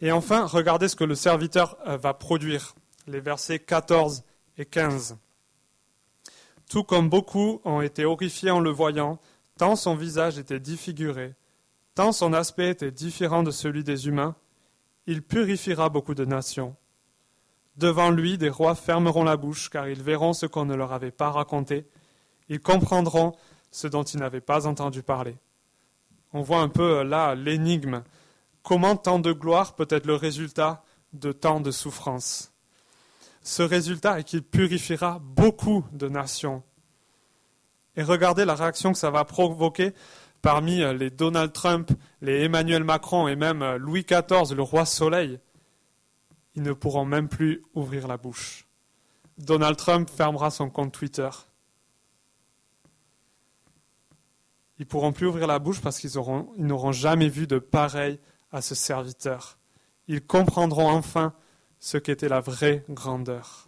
Et 0.00 0.12
enfin, 0.12 0.46
regardez 0.46 0.88
ce 0.88 0.96
que 0.96 1.04
le 1.04 1.14
serviteur 1.14 1.76
euh, 1.86 1.96
va 1.96 2.14
produire, 2.14 2.74
les 3.06 3.20
versets 3.20 3.58
14 3.58 4.24
et 4.58 4.64
15. 4.64 5.16
Tout 6.68 6.84
comme 6.84 7.08
beaucoup 7.08 7.60
ont 7.64 7.80
été 7.80 8.04
horrifiés 8.04 8.50
en 8.50 8.60
le 8.60 8.70
voyant, 8.70 9.18
tant 9.56 9.74
son 9.74 9.96
visage 9.96 10.38
était 10.38 10.60
défiguré, 10.60 11.34
tant 11.98 12.12
son 12.12 12.32
aspect 12.32 12.70
était 12.70 12.92
différent 12.92 13.42
de 13.42 13.50
celui 13.50 13.82
des 13.82 14.06
humains, 14.06 14.36
il 15.08 15.20
purifiera 15.20 15.88
beaucoup 15.88 16.14
de 16.14 16.24
nations. 16.24 16.76
Devant 17.76 18.12
lui, 18.12 18.38
des 18.38 18.50
rois 18.50 18.76
fermeront 18.76 19.24
la 19.24 19.36
bouche, 19.36 19.68
car 19.68 19.88
ils 19.88 20.00
verront 20.00 20.32
ce 20.32 20.46
qu'on 20.46 20.64
ne 20.64 20.76
leur 20.76 20.92
avait 20.92 21.10
pas 21.10 21.32
raconté, 21.32 21.88
ils 22.48 22.60
comprendront 22.60 23.34
ce 23.72 23.88
dont 23.88 24.04
ils 24.04 24.20
n'avaient 24.20 24.40
pas 24.40 24.68
entendu 24.68 25.02
parler. 25.02 25.38
On 26.32 26.40
voit 26.40 26.60
un 26.60 26.68
peu 26.68 26.98
euh, 26.98 27.02
là 27.04 27.34
l'énigme. 27.34 28.04
Comment 28.62 28.94
tant 28.94 29.18
de 29.18 29.32
gloire 29.32 29.74
peut 29.74 29.88
être 29.90 30.06
le 30.06 30.14
résultat 30.14 30.84
de 31.14 31.32
tant 31.32 31.58
de 31.58 31.72
souffrance 31.72 32.52
Ce 33.42 33.64
résultat 33.64 34.20
est 34.20 34.24
qu'il 34.24 34.44
purifiera 34.44 35.18
beaucoup 35.20 35.84
de 35.90 36.08
nations. 36.08 36.62
Et 37.96 38.04
regardez 38.04 38.44
la 38.44 38.54
réaction 38.54 38.92
que 38.92 38.98
ça 38.98 39.10
va 39.10 39.24
provoquer 39.24 39.94
parmi 40.42 40.82
euh, 40.82 40.92
les 40.92 41.10
Donald 41.10 41.52
Trump, 41.52 41.90
les 42.20 42.44
Emmanuel 42.44 42.84
Macron 42.84 43.28
et 43.28 43.36
même 43.36 43.62
euh, 43.62 43.78
Louis 43.78 44.04
XIV, 44.04 44.54
le 44.54 44.62
roi 44.62 44.84
Soleil. 44.84 45.40
Ils 46.54 46.62
ne 46.62 46.72
pourront 46.72 47.04
même 47.04 47.28
plus 47.28 47.62
ouvrir 47.74 48.08
la 48.08 48.16
bouche. 48.16 48.66
Donald 49.38 49.76
Trump 49.76 50.10
fermera 50.10 50.50
son 50.50 50.70
compte 50.70 50.92
Twitter. 50.92 51.28
Ils 54.78 54.86
pourront 54.86 55.12
plus 55.12 55.26
ouvrir 55.26 55.46
la 55.46 55.58
bouche 55.58 55.80
parce 55.80 55.98
qu'ils 55.98 56.12
n'auront 56.14 56.92
jamais 56.92 57.28
vu 57.28 57.46
de 57.46 57.58
pareil 57.58 58.18
à 58.52 58.62
ce 58.62 58.74
serviteur. 58.74 59.58
Ils 60.06 60.24
comprendront 60.24 60.88
enfin 60.88 61.34
ce 61.78 61.98
qu'était 61.98 62.28
la 62.28 62.40
vraie 62.40 62.84
grandeur. 62.88 63.67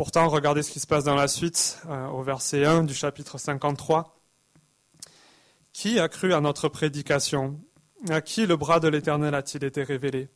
Pourtant, 0.00 0.30
regardez 0.30 0.62
ce 0.62 0.70
qui 0.70 0.80
se 0.80 0.86
passe 0.86 1.04
dans 1.04 1.14
la 1.14 1.28
suite, 1.28 1.78
euh, 1.90 2.06
au 2.06 2.22
verset 2.22 2.64
1 2.64 2.84
du 2.84 2.94
chapitre 2.94 3.36
53. 3.36 4.18
Qui 5.74 5.98
a 5.98 6.08
cru 6.08 6.32
à 6.32 6.40
notre 6.40 6.70
prédication? 6.70 7.60
À 8.08 8.22
qui 8.22 8.46
le 8.46 8.56
bras 8.56 8.80
de 8.80 8.88
l'Éternel 8.88 9.34
a-t-il 9.34 9.62
été 9.62 9.82
révélé? 9.82 10.30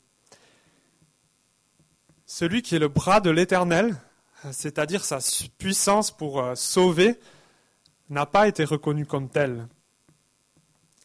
Celui 2.26 2.60
qui 2.60 2.76
est 2.76 2.78
le 2.78 2.88
bras 2.88 3.20
de 3.20 3.30
l'Éternel, 3.30 3.96
c'est-à-dire 4.52 5.02
sa 5.02 5.20
puissance 5.56 6.10
pour 6.10 6.42
euh, 6.42 6.54
sauver, 6.54 7.18
n'a 8.10 8.26
pas 8.26 8.46
été 8.46 8.64
reconnue 8.66 9.06
comme 9.06 9.30
telle. 9.30 9.66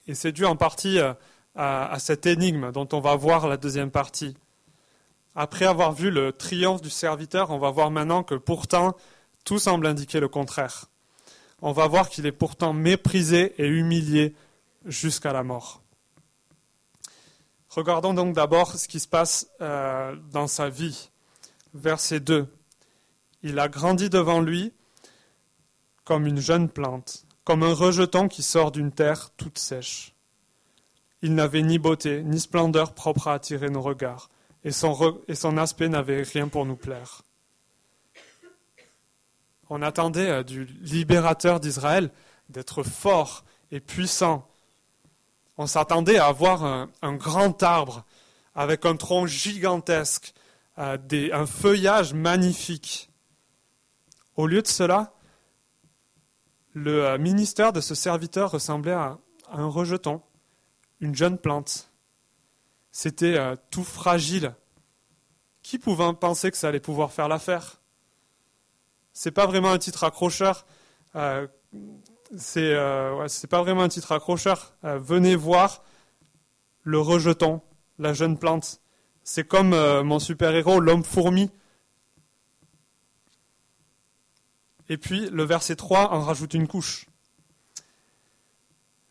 Et 0.05 0.15
c'est 0.15 0.33
dû 0.33 0.43
en 0.43 0.57
partie 0.57 0.99
euh, 0.99 1.13
à, 1.55 1.97
cette 1.97 2.25
énigme 2.25 2.73
dont 2.73 2.89
on 2.91 2.99
va 2.99 3.15
voir 3.15 3.47
la 3.47 3.55
deuxième 3.55 3.89
partie. 3.89 4.35
Après 5.41 5.63
avoir 5.63 5.93
vu 5.93 6.11
le 6.11 6.33
triomphe 6.33 6.81
du 6.81 6.89
serviteur, 6.89 7.51
on 7.51 7.59
va 7.59 7.71
voir 7.71 7.91
maintenant 7.91 8.23
que 8.23 8.35
pourtant 8.35 8.93
tout 9.45 9.57
semble 9.57 9.87
indiquer 9.87 10.19
le 10.19 10.27
contraire. 10.27 10.87
On 11.61 11.71
va 11.71 11.87
voir 11.87 12.09
qu'il 12.09 12.25
est 12.25 12.33
pourtant 12.33 12.73
méprisé 12.73 13.55
et 13.57 13.65
humilié 13.65 14.35
jusqu'à 14.83 15.31
la 15.31 15.43
mort. 15.43 15.81
Regardons 17.69 18.13
donc 18.13 18.35
d'abord 18.35 18.73
ce 18.73 18.89
qui 18.89 18.99
se 18.99 19.07
passe 19.07 19.47
euh, 19.61 20.13
dans 20.33 20.47
sa 20.47 20.67
vie. 20.67 21.09
Verset 21.73 22.19
2. 22.19 22.45
Il 23.41 23.59
a 23.59 23.69
grandi 23.69 24.09
devant 24.09 24.41
lui 24.41 24.73
comme 26.03 26.27
une 26.27 26.41
jeune 26.41 26.67
plante, 26.67 27.23
comme 27.45 27.63
un 27.63 27.73
rejeton 27.73 28.27
qui 28.27 28.43
sort 28.43 28.73
d'une 28.73 28.91
terre 28.91 29.29
toute 29.37 29.57
sèche. 29.57 30.13
Il 31.21 31.33
n'avait 31.33 31.63
ni 31.63 31.79
beauté, 31.79 32.23
ni 32.23 32.41
splendeur 32.41 32.93
propre 32.93 33.29
à 33.29 33.35
attirer 33.35 33.69
nos 33.69 33.81
regards, 33.81 34.29
et 34.63 34.71
son, 34.71 35.57
aspect 35.57 35.89
n'avait 35.89 36.23
rien 36.23 36.47
pour 36.47 36.65
nous 36.65 36.75
plaire. 36.75 37.21
On 39.69 39.81
attendait 39.81 40.29
euh, 40.29 40.43
du 40.43 40.65
libérateur 40.81 41.59
d'Israël 41.59 42.11
d'être 42.49 42.83
fort 42.83 43.45
et 43.71 43.79
puissant. 43.79 44.47
On 45.57 45.67
s'attendait 45.67 46.17
à 46.17 46.27
avoir 46.27 46.63
un, 46.63 47.13
grand 47.15 47.61
arbre 47.63 48.05
avec 48.55 48.85
un 48.85 48.95
tronc 48.95 49.27
gigantesque, 49.27 50.33
euh, 50.77 50.97
un 51.31 51.45
feuillage 51.45 52.13
magnifique. 52.13 53.09
Au 54.35 54.47
lieu 54.47 54.61
de 54.61 54.67
cela, 54.67 55.13
le 56.73 57.05
euh, 57.05 57.17
ministère 57.17 57.73
de 57.73 57.81
ce 57.81 57.95
serviteur 57.95 58.51
ressemblait 58.51 58.93
à 58.93 59.17
un 59.51 59.67
rejeton, 59.67 60.21
une 60.99 61.15
jeune 61.15 61.37
plante. 61.37 61.88
C'était 62.91 63.37
euh, 63.37 63.55
tout 63.71 63.83
fragile. 63.83 64.55
Qui 65.61 65.77
pouvait 65.77 66.13
penser 66.13 66.51
que 66.51 66.57
ça 66.57 66.69
allait 66.69 66.79
pouvoir 66.79 67.11
faire 67.11 67.27
l'affaire? 67.27 67.81
C'est 69.13 69.31
pas 69.31 69.45
vraiment 69.45 69.71
un 69.71 69.77
titre 69.77 70.03
accrocheur. 70.03 70.65
Euh, 71.15 71.47
c'est 72.37 73.47
pas 73.49 73.61
vraiment 73.61 73.83
un 73.83 73.89
titre 73.89 74.11
accrocheur. 74.11 74.73
venez 74.83 75.35
voir 75.35 75.83
le 76.83 76.99
rejeton, 76.99 77.61
la 77.97 78.13
jeune 78.13 78.37
plante. 78.37 78.81
C'est 79.23 79.47
comme 79.47 79.69
mon 80.03 80.19
super-héros, 80.19 80.79
l'homme 80.79 81.03
fourmi. 81.03 81.51
Et 84.89 84.97
puis 84.97 85.29
le 85.29 85.43
verset 85.43 85.75
3 85.75 86.11
en 86.11 86.21
rajoute 86.21 86.55
une 86.55 86.67
couche. 86.67 87.05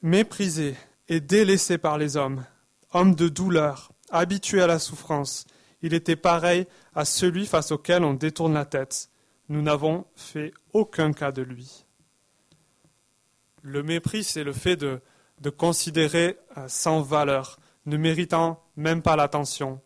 Méprisé 0.03 0.77
et 1.09 1.21
délaissé 1.21 1.79
par 1.79 1.99
les 1.99 2.17
hommes, 2.17 2.45
homme 2.93 3.15
de 3.15 3.29
douleur, 3.29 3.93
habitué 4.11 4.63
à 4.63 4.67
la 4.67 4.79
souffrance, 4.79 5.47
il 5.83 5.95
était 5.95 6.17
pareil 6.17 6.67
à 6.95 7.05
celui 7.05 7.47
face 7.47 7.73
auquel 7.73 8.05
on 8.05 8.15
détourne 8.15 8.55
la 8.55 8.65
tête. 8.65 9.11
Nous 9.49 9.63
n'avons 9.63 10.07
fait 10.17 10.53
aucun 10.73 11.13
cas 11.13 11.33
de 11.33 11.43
lui. 11.43 11.85
Le 13.63 13.83
mépris, 13.83 14.25
c'est 14.25 14.45
le 14.45 14.53
fait 14.53 14.77
de, 14.77 15.01
considérer 15.57 16.39
euh, 16.57 16.67
sans 16.69 17.01
valeur, 17.01 17.59
ne 17.87 17.97
méritant 17.97 18.63
même 18.77 19.03
pas 19.03 19.17
l'attention. 19.17 19.81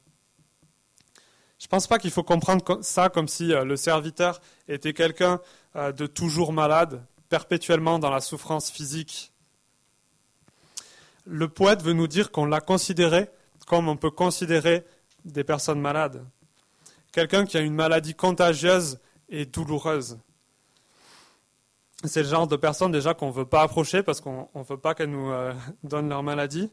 Je 1.59 1.66
ne 1.66 1.68
pense 1.68 1.87
pas 1.87 1.99
qu'il 1.99 2.11
faut 2.11 2.25
comprendre 2.25 2.82
ça 2.82 3.09
comme 3.09 3.28
si 3.28 3.52
euh, 3.52 3.64
le 3.64 3.76
serviteur 3.76 4.40
était 4.66 4.94
quelqu'un 4.94 5.40
euh, 5.76 5.92
de 5.92 6.06
toujours 6.06 6.52
malade, 6.52 7.04
perpétuellement 7.28 7.99
dans 7.99 8.11
la 8.11 8.21
souffrance 8.21 8.71
physique. 8.71 9.32
Le 11.25 11.49
poète 11.49 11.83
veut 11.83 11.93
nous 11.93 12.09
dire 12.09 12.31
qu'on 12.31 12.47
l'a 12.47 12.61
considéré 12.61 13.29
comme 13.67 13.88
on 13.88 13.97
peut 13.97 14.11
considérer 14.11 14.85
des 15.25 15.45
personnes 15.45 15.81
malades. 15.81 16.25
Quelqu'un 17.12 17.45
qui 17.45 17.57
a 17.57 17.61
une 17.61 17.75
maladie 17.75 18.14
contagieuse 18.14 18.99
et 19.29 19.47
douloureuse. 19.47 20.19
C'est 22.05 22.23
le 22.23 22.29
genre 22.29 22.49
de 22.49 22.57
personne 22.57 22.91
déjà 22.91 23.14
qu'on 23.14 23.29
ne 23.29 23.33
veut 23.33 23.47
pas 23.47 23.62
approcher 23.62 24.02
parce 24.02 24.21
qu'on 24.21 24.49
ne 24.55 24.64
veut 24.64 24.76
pas 24.76 24.95
qu'elles 24.95 25.11
nous 25.11 25.31
euh, 25.31 25.55
donnent 25.85 26.09
leur 26.09 26.23
maladie. 26.23 26.71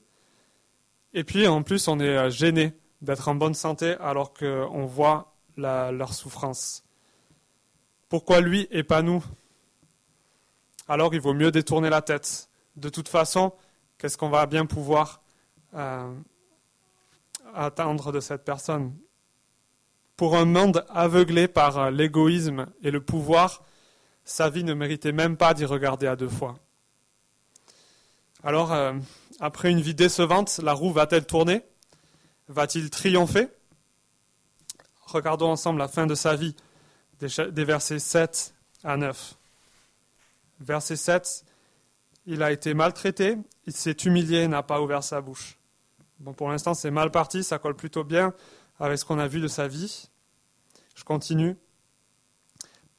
Et 1.14 1.24
puis 1.24 1.48
en 1.48 1.62
plus, 1.62 1.88
on 1.88 2.00
est 2.00 2.18
euh, 2.18 2.30
gêné 2.30 2.74
d'être 3.02 3.28
en 3.28 3.36
bonne 3.36 3.54
santé 3.54 3.96
alors 4.00 4.34
qu'on 4.34 4.86
voit 4.86 5.34
leur 5.56 6.14
souffrance. 6.14 6.84
Pourquoi 8.08 8.40
lui 8.42 8.68
et 8.72 8.84
pas 8.84 9.02
nous? 9.02 9.24
Alors 10.88 11.14
il 11.14 11.22
vaut 11.22 11.34
mieux 11.34 11.52
détourner 11.52 11.90
la 11.90 12.02
tête. 12.02 12.50
De 12.76 12.90
toute 12.90 13.10
façon, 13.10 13.54
qu'est-ce 14.00 14.18
qu'on 14.18 14.30
va 14.30 14.48
bien 14.48 14.66
pouvoir 14.66 15.22
euh, 15.76 16.12
attendre 17.54 18.12
de 18.12 18.20
cette 18.20 18.44
personne? 18.44 18.98
Pour 20.18 20.36
un 20.36 20.46
monde 20.46 20.86
aveuglé 20.90 21.48
par 21.48 21.78
euh, 21.78 21.92
l'égoïsme 21.92 22.66
et 22.82 22.90
le 22.90 23.02
pouvoir, 23.02 23.64
sa 24.26 24.50
vie 24.50 24.64
ne 24.64 24.74
méritait 24.74 25.12
même 25.12 25.38
pas 25.38 25.54
d'y 25.54 25.66
regarder 25.66 26.08
à 26.08 26.16
deux 26.16 26.30
fois. 26.30 26.56
Alors, 28.44 28.74
euh, 28.74 28.94
après 29.40 29.70
une 29.70 29.82
vie 29.82 29.96
décevante, 29.96 30.60
la 30.64 30.74
roue 30.74 30.92
va-t-elle 30.92 31.26
tourner? 31.26 31.62
Va-t-il 32.48 32.90
triompher? 32.90 33.50
Regardons 35.06 35.52
ensemble 35.52 35.80
la 35.80 35.88
fin 35.88 36.08
de 36.08 36.16
sa 36.16 36.36
vie 36.36 36.56
des 37.20 37.66
versets 37.66 38.00
7 38.00 38.54
à 38.84 38.96
9. 38.96 39.36
Verset 40.62 40.96
7, 40.96 41.46
il 42.32 42.44
a 42.44 42.52
été 42.52 42.76
maltraité, 42.76 43.38
il 43.66 43.74
s'est 43.74 43.98
humilié, 44.06 44.48
n'a 44.48 44.62
pas 44.62 44.82
ouvert 44.82 45.04
sa 45.04 45.20
bouche. 45.20 45.58
Bon, 46.20 46.32
pour 46.32 46.50
l'instant, 46.50 46.76
c'est 46.76 46.92
mal 46.92 47.10
parti, 47.10 47.44
ça 47.44 47.58
colle 47.58 47.76
plutôt 47.76 48.04
bien 48.04 48.36
avec 48.80 49.00
ce 49.00 49.06
qu'on 49.06 49.18
a 49.18 49.28
vu 49.28 49.42
de 49.42 49.48
sa 49.48 49.68
vie. 49.68 50.10
Je 50.94 51.04
continue. 51.04 51.58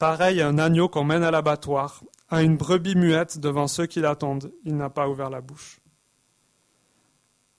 Pareil 0.01 0.41
à 0.41 0.49
un 0.49 0.59
agneau 0.59 0.89
qu'on 0.89 1.05
mène 1.05 1.23
à 1.23 1.31
l'abattoir, 1.31 2.03
à 2.29 2.43
une 2.43 2.57
brebis 2.57 2.97
muette 2.97 3.39
devant 3.39 3.69
ceux 3.69 3.87
qui 3.87 4.01
l'attendent, 4.01 4.53
il 4.65 4.77
n'a 4.77 4.91
pas 4.91 5.09
ouvert 5.09 5.31
la 5.31 5.41
bouche. 5.41 5.79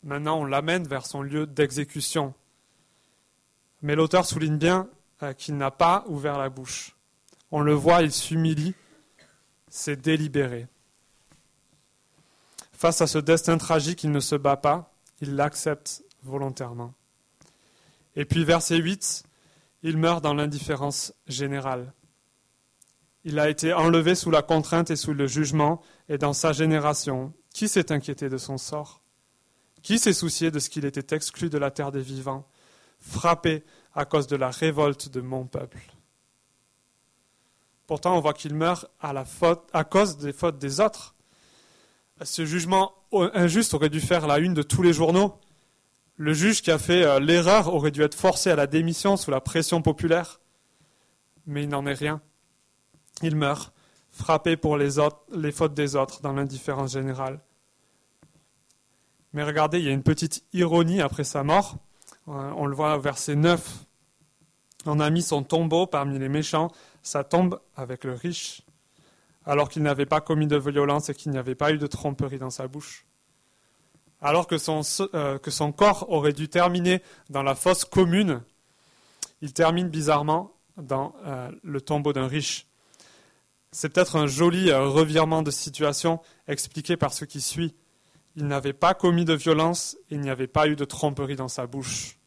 Maintenant, 0.03 0.41
on 0.41 0.45
l'amène 0.45 0.85
vers 0.85 1.05
son 1.05 1.21
lieu 1.21 1.47
d'exécution. 1.47 2.33
Mais 3.81 3.95
l'auteur 3.95 4.25
souligne 4.25 4.57
bien 4.57 4.89
euh, 5.23 5.31
qu'il 5.31 5.55
n'a 5.55 5.71
pas 5.71 6.03
ouvert 6.07 6.37
la 6.37 6.49
bouche. 6.49 6.97
On 7.49 7.61
le 7.61 7.73
voit, 7.73 8.01
il 8.01 8.11
s'humilie, 8.11 8.75
c'est 9.69 10.01
délibéré. 10.01 10.67
Face 12.81 12.99
à 12.99 13.05
ce 13.05 13.19
destin 13.19 13.59
tragique, 13.59 14.03
il 14.03 14.11
ne 14.11 14.19
se 14.19 14.33
bat 14.33 14.57
pas, 14.57 14.91
il 15.19 15.35
l'accepte 15.35 16.03
volontairement. 16.23 16.95
Et 18.15 18.25
puis 18.25 18.43
verset 18.43 18.77
8, 18.77 19.21
il 19.83 19.97
meurt 19.97 20.23
dans 20.23 20.33
l'indifférence 20.33 21.13
générale. 21.27 21.93
Il 23.23 23.37
a 23.37 23.51
été 23.51 23.71
enlevé 23.71 24.15
sous 24.15 24.31
la 24.31 24.41
contrainte 24.41 24.89
et 24.89 24.95
sous 24.95 25.13
le 25.13 25.27
jugement, 25.27 25.83
et 26.09 26.17
dans 26.17 26.33
sa 26.33 26.53
génération, 26.53 27.33
qui 27.53 27.69
s'est 27.69 27.91
inquiété 27.91 28.29
de 28.29 28.39
son 28.39 28.57
sort? 28.57 29.03
Qui 29.83 29.99
s'est 29.99 30.11
soucié 30.11 30.49
de 30.49 30.57
ce 30.57 30.71
qu'il 30.71 30.85
était 30.85 31.15
exclu 31.15 31.51
de 31.51 31.59
la 31.59 31.69
terre 31.69 31.91
des 31.91 32.01
vivants, 32.01 32.47
frappé 32.97 33.63
à 33.93 34.05
cause 34.05 34.25
de 34.25 34.37
la 34.37 34.49
révolte 34.49 35.07
de 35.07 35.21
mon 35.21 35.45
peuple? 35.45 35.83
Pourtant, 37.85 38.17
on 38.17 38.21
voit 38.21 38.33
qu'il 38.33 38.55
meurt 38.55 38.87
à, 38.99 39.13
la 39.13 39.23
faute, 39.23 39.69
à 39.71 39.83
cause 39.83 40.17
des 40.17 40.33
fautes 40.33 40.57
des 40.57 40.79
autres. 40.79 41.13
Ce 42.23 42.45
jugement 42.45 42.93
injuste 43.11 43.73
aurait 43.73 43.89
dû 43.89 43.99
faire 43.99 44.27
la 44.27 44.39
une 44.39 44.53
de 44.53 44.61
tous 44.61 44.83
les 44.83 44.93
journaux. 44.93 45.39
Le 46.17 46.33
juge 46.33 46.61
qui 46.61 46.69
a 46.69 46.77
fait 46.77 47.03
euh, 47.03 47.19
l'erreur 47.19 47.73
aurait 47.73 47.89
dû 47.89 48.03
être 48.03 48.13
forcé 48.13 48.51
à 48.51 48.55
la 48.55 48.67
démission 48.67 49.17
sous 49.17 49.31
la 49.31 49.41
pression 49.41 49.81
populaire. 49.81 50.39
Mais 51.47 51.63
il 51.63 51.69
n'en 51.69 51.85
est 51.87 51.93
rien. 51.93 52.21
Il 53.23 53.35
meurt, 53.35 53.73
frappé 54.11 54.55
pour 54.55 54.77
les, 54.77 54.91
fautes 55.51 55.73
des 55.73 55.95
autres 55.95 56.21
dans 56.21 56.33
l'indifférence 56.33 56.91
générale. 56.91 57.39
Mais 59.33 59.43
regardez, 59.43 59.79
il 59.79 59.85
y 59.85 59.89
a 59.89 59.93
une 59.93 60.03
petite 60.03 60.43
ironie 60.53 61.01
après 61.01 61.23
sa 61.23 61.43
mort. 61.43 61.77
Euh, 62.27 62.51
on 62.55 62.67
le 62.67 62.75
voit 62.75 62.95
au 62.97 62.99
verset 62.99 63.35
9. 63.35 63.85
On 64.85 64.99
a 64.99 65.09
mis 65.09 65.23
son 65.23 65.41
tombeau 65.41 65.87
parmi 65.87 66.19
les 66.19 66.29
méchants, 66.29 66.71
sa 67.01 67.23
tombe 67.23 67.59
avec 67.75 68.03
le 68.03 68.13
riche, 68.13 68.63
alors 69.45 69.69
qu'il 69.69 69.83
n'avait 69.83 70.05
pas 70.05 70.21
commis 70.21 70.47
de 70.47 70.57
violence 70.57 71.09
et 71.09 71.13
qu'il 71.13 71.31
n'y 71.31 71.37
avait 71.37 71.55
pas 71.55 71.71
eu 71.71 71.77
de 71.77 71.87
tromperie 71.87 72.37
dans 72.37 72.49
sa 72.49 72.67
bouche. 72.67 73.05
Alors 74.21 74.45
que 74.45 74.57
son, 74.59 74.81
euh, 75.15 75.39
corps 75.75 76.05
aurait 76.09 76.33
dû 76.33 76.47
terminer 76.47 77.01
dans 77.29 77.41
la 77.41 77.55
fosse 77.55 77.85
commune, 77.85 78.43
il 79.41 79.51
termine 79.51 79.89
bizarrement 79.89 80.53
dans 80.77 81.15
euh, 81.25 81.51
le 81.63 81.81
tombeau 81.81 82.13
d'un 82.13 82.27
riche. 82.27 82.67
C'est 83.71 83.89
peut-être 83.89 84.15
un 84.15 84.27
joli 84.27 84.69
euh, 84.69 84.87
revirement 84.87 85.41
de 85.41 85.49
situation 85.49 86.19
expliqué 86.47 86.97
par 86.97 87.13
ce 87.13 87.25
qui 87.25 87.41
suit. 87.41 87.73
Il 88.35 88.45
n'avait 88.45 88.73
pas 88.73 88.93
commis 88.93 89.25
de 89.25 89.33
violence, 89.33 89.97
et 90.09 90.15
il 90.15 90.21
n'y 90.21 90.29
avait 90.29 90.47
pas 90.47 90.67
eu 90.67 90.75
de 90.75 90.85
tromperie 90.85 91.35
dans 91.35 91.47
sa 91.47 91.65
bouche. 91.65 92.17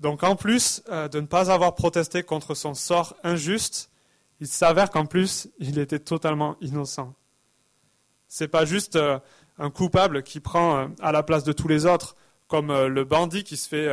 Donc 0.00 0.24
en 0.24 0.34
plus 0.34 0.82
de 0.88 1.20
ne 1.20 1.26
pas 1.26 1.52
avoir 1.52 1.76
protesté 1.76 2.24
contre 2.24 2.54
son 2.54 2.74
sort 2.74 3.14
injuste, 3.22 3.91
il 4.42 4.48
s'avère 4.48 4.90
qu'en 4.90 5.06
plus, 5.06 5.48
il 5.60 5.78
était 5.78 6.00
totalement 6.00 6.56
innocent. 6.60 7.14
C'est 8.26 8.48
pas 8.48 8.64
juste 8.64 8.96
euh, 8.96 9.20
un 9.56 9.70
coupable 9.70 10.24
qui 10.24 10.40
prend 10.40 10.90
à 11.00 11.12
la 11.12 11.22
place 11.22 11.44
de 11.44 11.52
tous 11.52 11.68
les 11.68 11.86
autres, 11.86 12.16
comme 12.48 12.72
le 12.72 13.04
bandit 13.04 13.44
qui 13.44 13.56
se 13.56 13.68
fait 13.68 13.88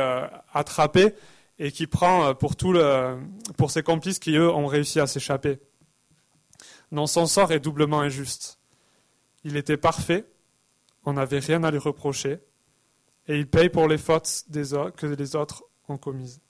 attraper 0.52 1.14
et 1.60 1.70
qui 1.70 1.86
prend 1.86 2.26
euh, 2.26 2.34
pour, 2.34 2.56
pour 3.56 3.70
ses 3.70 3.84
complices 3.84 4.18
qui, 4.18 4.34
eux, 4.34 4.50
ont 4.50 4.66
réussi 4.66 4.98
à 4.98 5.06
s'échapper. 5.06 5.60
Non, 6.90 7.06
son 7.06 7.26
sort 7.26 7.52
est 7.52 7.60
doublement 7.60 8.00
injuste. 8.00 8.58
Il 9.44 9.56
était 9.56 9.76
parfait, 9.76 10.26
on 11.04 11.12
n'avait 11.12 11.38
rien 11.38 11.62
à 11.62 11.70
lui 11.70 11.78
reprocher, 11.78 12.40
et 13.28 13.38
il 13.38 13.46
paye 13.46 13.68
pour 13.68 13.86
les 13.86 13.98
fautes 13.98 14.46
que 14.50 15.06
les 15.06 15.36
autres 15.36 15.62
ont 15.86 15.96
commises. 15.96 16.40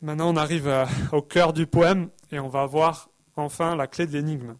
Maintenant, 0.00 0.32
on 0.32 0.36
arrive 0.36 0.68
euh, 0.68 0.86
au 1.12 1.22
cœur 1.22 1.52
du 1.52 1.66
poème 1.66 2.10
et 2.30 2.38
on 2.38 2.48
va 2.48 2.66
voir 2.66 3.10
enfin 3.34 3.74
la 3.74 3.88
clé 3.88 4.06
de 4.06 4.12
l'énigme. 4.12 4.56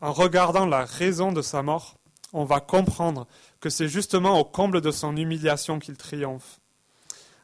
En 0.00 0.12
regardant 0.12 0.66
la 0.66 0.84
raison 0.84 1.30
de 1.30 1.42
sa 1.42 1.62
mort, 1.62 1.96
on 2.32 2.44
va 2.44 2.60
comprendre 2.60 3.28
que 3.60 3.70
c'est 3.70 3.88
justement 3.88 4.40
au 4.40 4.44
comble 4.44 4.80
de 4.80 4.90
son 4.90 5.16
humiliation 5.16 5.78
qu'il 5.78 5.96
triomphe. 5.96 6.58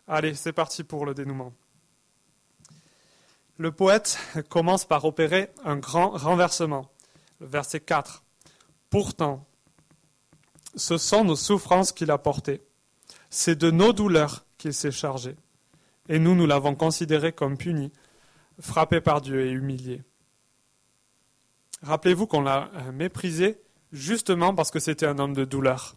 Allez, 0.08 0.34
c'est 0.34 0.52
parti 0.52 0.82
pour 0.82 1.06
le 1.06 1.14
dénouement. 1.14 1.52
Le 3.58 3.70
poète 3.70 4.18
commence 4.48 4.84
par 4.84 5.04
opérer 5.04 5.50
un 5.64 5.76
grand 5.76 6.10
renversement. 6.10 6.90
verset 7.40 7.80
4. 7.80 8.24
Pourtant, 8.90 9.46
ce 10.74 10.98
sont 10.98 11.24
nos 11.24 11.36
souffrances 11.36 11.92
qu'il 11.92 12.10
a 12.10 12.18
portées. 12.18 12.62
C'est 13.30 13.56
de 13.56 13.70
nos 13.70 13.92
douleurs 13.92 14.46
qu'il 14.56 14.74
s'est 14.74 14.90
chargé. 14.90 15.36
Et 16.08 16.18
nous, 16.18 16.34
nous 16.34 16.46
l'avons 16.46 16.74
considéré 16.74 17.32
comme 17.32 17.56
puni, 17.56 17.92
frappé 18.60 19.00
par 19.00 19.20
Dieu 19.20 19.46
et 19.46 19.50
humilié. 19.50 20.02
Rappelez-vous 21.82 22.26
qu'on 22.26 22.40
l'a 22.40 22.70
méprisé 22.92 23.60
justement 23.92 24.54
parce 24.54 24.70
que 24.70 24.80
c'était 24.80 25.06
un 25.06 25.18
homme 25.18 25.34
de 25.34 25.44
douleur. 25.44 25.96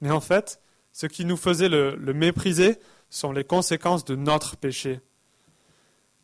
Mais 0.00 0.10
en 0.10 0.20
fait, 0.20 0.60
ce 0.92 1.06
qui 1.06 1.24
nous 1.24 1.36
faisait 1.36 1.68
le, 1.68 1.96
mépriser 2.12 2.78
sont 3.10 3.32
les 3.32 3.44
conséquences 3.44 4.04
de 4.04 4.14
notre 4.14 4.56
péché. 4.56 5.00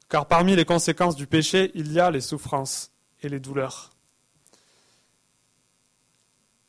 Car 0.08 0.26
parmi 0.26 0.56
les 0.56 0.64
conséquences 0.64 1.16
du 1.16 1.26
péché, 1.26 1.70
il 1.74 1.92
y 1.92 2.00
a 2.00 2.10
les 2.10 2.20
souffrances 2.20 2.92
et 3.22 3.28
les 3.28 3.40
douleurs. 3.40 3.90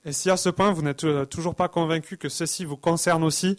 Et 0.04 0.14
si 0.14 0.30
à 0.30 0.38
ce 0.38 0.50
point 0.50 0.72
vous 0.72 0.82
n'êtes 0.82 1.04
euh, 1.04 1.26
toujours 1.26 1.54
pas 1.54 1.70
convaincu 1.70 2.18
que 2.18 2.30
ceci 2.30 2.66
vous 2.66 2.78
concerne 2.78 3.24
aussi, 3.24 3.58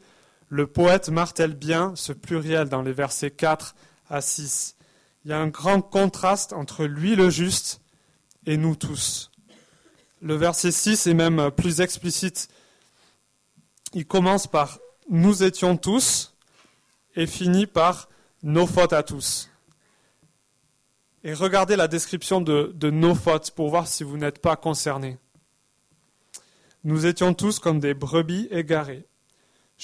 le 0.53 0.67
poète 0.67 1.09
martèle 1.09 1.55
bien 1.55 1.95
ce 1.97 2.13
pluriel 2.13 2.69
dans 2.69 2.83
les 2.83 2.93
versets 2.93 3.31
4 3.31 3.75
à 4.11 4.21
6. 4.21 4.77
Il 5.25 5.31
y 5.31 5.33
a 5.33 5.39
un 5.39 5.49
grand 5.49 5.81
contraste 5.81 6.53
entre 6.53 6.85
lui 6.85 7.17
le 7.17 7.31
juste 7.31 7.81
et 8.45 8.59
nous 8.59 8.77
tous. 8.77 9.31
Le 10.21 10.35
verset 10.35 10.71
6 10.71 11.07
est 11.07 11.15
même 11.15 11.51
plus 11.53 11.81
explicite. 11.81 12.51
Il 13.95 14.07
commence 14.07 14.47
par 14.47 14.79
nous 15.09 15.43
étions 15.43 15.79
tous 15.79 16.35
et 17.17 17.27
finit 17.27 17.67
par 17.67 18.11
nos 18.43 18.67
fautes 18.67 18.93
à 18.93 19.03
tous. 19.03 19.49
Et 21.25 21.33
regardez 21.33 21.77
la 21.77 21.89
description 21.89 22.43
de, 22.43 22.73
de 22.75 22.91
nos 22.91 23.15
fautes 23.15 23.53
pour 23.53 23.71
voir 23.71 23.87
si 23.87 24.05
vous 24.05 24.19
n'êtes 24.19 24.43
pas 24.43 24.57
concernés. 24.57 25.17
Nous 26.85 27.07
étions 27.07 27.33
tous 27.33 27.59
comme 27.59 27.81
des 27.81 27.95
brebis 27.95 28.49
égarées. 28.51 29.07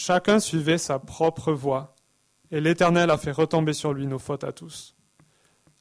Chacun 0.00 0.38
suivait 0.38 0.78
sa 0.78 1.00
propre 1.00 1.52
voie, 1.52 1.96
et 2.52 2.60
l'Éternel 2.60 3.10
a 3.10 3.18
fait 3.18 3.32
retomber 3.32 3.72
sur 3.72 3.92
lui 3.92 4.06
nos 4.06 4.20
fautes 4.20 4.44
à 4.44 4.52
tous. 4.52 4.94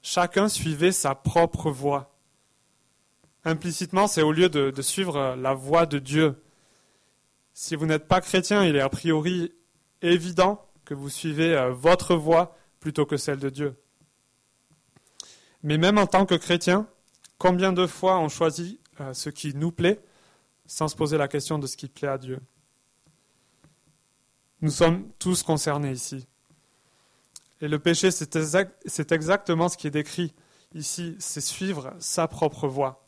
Chacun 0.02 0.50
suivait 0.50 0.92
sa 0.92 1.14
propre 1.14 1.70
voie 1.70 2.18
implicitement, 3.46 4.08
c'est 4.08 4.24
au 4.24 4.32
lieu 4.32 4.50
de, 4.50 4.82
suivre 4.82 5.36
la 5.36 5.54
voie 5.54 5.86
de 5.86 6.00
Dieu. 6.00 6.42
Si 7.54 7.76
vous 7.76 7.86
n'êtes 7.86 8.08
pas 8.08 8.20
chrétien, 8.20 8.66
il 8.66 8.76
est 8.76 8.82
a 8.82 8.90
priori 8.90 9.54
évident 10.02 10.66
que 10.84 10.96
vous 10.96 11.10
suivez 11.10 11.56
euh, 11.56 11.70
votre 11.72 12.16
voie 12.16 12.58
plutôt 12.80 13.06
que 13.06 13.18
celle 13.18 13.38
de 13.38 13.52
Dieu. 13.52 13.80
Mais 15.62 15.78
même 15.78 16.00
en 16.00 16.08
tant 16.08 16.26
que 16.26 16.34
chrétien, 16.34 16.88
combien 17.38 17.72
de 17.72 17.86
fois 17.86 18.18
on 18.18 18.30
choisit 18.30 18.82
euh, 19.00 19.14
ce 19.14 19.30
qui 19.30 19.54
nous 19.54 19.72
plaît 19.72 20.00
sans 20.66 20.88
se 20.88 20.96
poser 20.96 21.20
la 21.20 21.28
question 21.28 21.60
de 21.60 21.68
ce 21.68 21.78
qui 21.78 21.88
plaît 21.88 22.08
à 22.08 22.18
Dieu? 22.18 22.40
Nous 24.62 24.72
sommes 24.72 25.08
tous 25.20 25.44
concernés 25.44 25.92
ici. 25.92 26.28
Et 27.62 27.68
le 27.68 27.80
péché, 27.80 28.10
c'est 28.12 29.12
exactement 29.12 29.70
ce 29.70 29.78
qui 29.78 29.88
est 29.88 29.92
décrit 29.92 30.34
ici, 30.74 31.16
c'est 31.20 31.42
suivre 31.42 31.94
sa 32.00 32.28
propre 32.28 32.68
voie. 32.68 33.06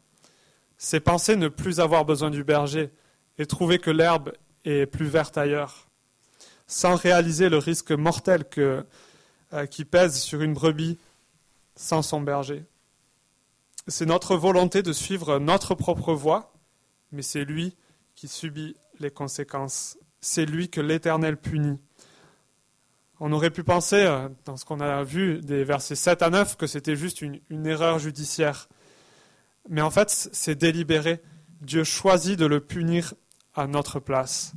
C'est 0.78 1.00
penser 1.00 1.36
ne 1.36 1.48
plus 1.48 1.80
avoir 1.80 2.06
besoin 2.06 2.30
du 2.30 2.44
berger 2.44 2.92
et 3.38 3.46
trouver 3.46 3.80
que 3.80 3.92
l'herbe 3.92 4.34
est 4.66 4.86
plus 4.86 5.08
verte 5.08 5.38
ailleurs, 5.38 5.88
sans 6.68 6.96
réaliser 6.96 7.50
le 7.50 7.58
risque 7.58 7.92
mortel 7.92 8.46
euh, 8.58 8.84
qui 9.70 9.86
pèse 9.86 10.20
sur 10.20 10.42
une 10.42 10.54
brebis 10.54 10.98
sans 11.76 12.02
son 12.02 12.22
berger. 12.22 12.66
C'est 13.88 14.06
notre 14.06 14.36
volonté 14.36 14.84
de 14.84 14.94
suivre 14.94 15.40
notre 15.40 15.76
propre 15.76 16.14
voie, 16.14 16.54
mais 17.12 17.22
c'est 17.22 17.46
lui 17.46 17.76
qui 18.16 18.28
subit 18.28 18.76
les 19.00 19.10
conséquences. 19.10 19.98
C'est 20.22 20.46
lui 20.46 20.70
que 20.70 20.82
l'Éternel 20.82 21.38
punit. 21.38 21.80
On 23.20 23.32
aurait 23.32 23.52
pu 23.52 23.64
penser, 23.64 24.04
euh, 24.06 24.30
dans 24.46 24.58
ce 24.58 24.66
qu'on 24.66 24.80
a 24.80 25.04
vu 25.04 25.40
des 25.42 25.64
versets 25.64 25.96
7 25.96 26.22
à 26.22 26.30
9, 26.30 26.56
que 26.56 26.68
c'était 26.68 26.96
juste 26.96 27.22
une 27.22 27.68
erreur 27.68 28.00
judiciaire. 28.00 28.70
Mais 29.68 29.82
en 29.82 29.92
fait, 29.92 30.10
c'est 30.10 30.56
délibéré. 30.56 31.22
Dieu 31.62 31.84
choisit 31.84 32.38
de 32.38 32.46
le 32.46 32.60
punir 32.60 33.14
à 33.54 33.68
notre 33.68 34.00
place 34.00 34.54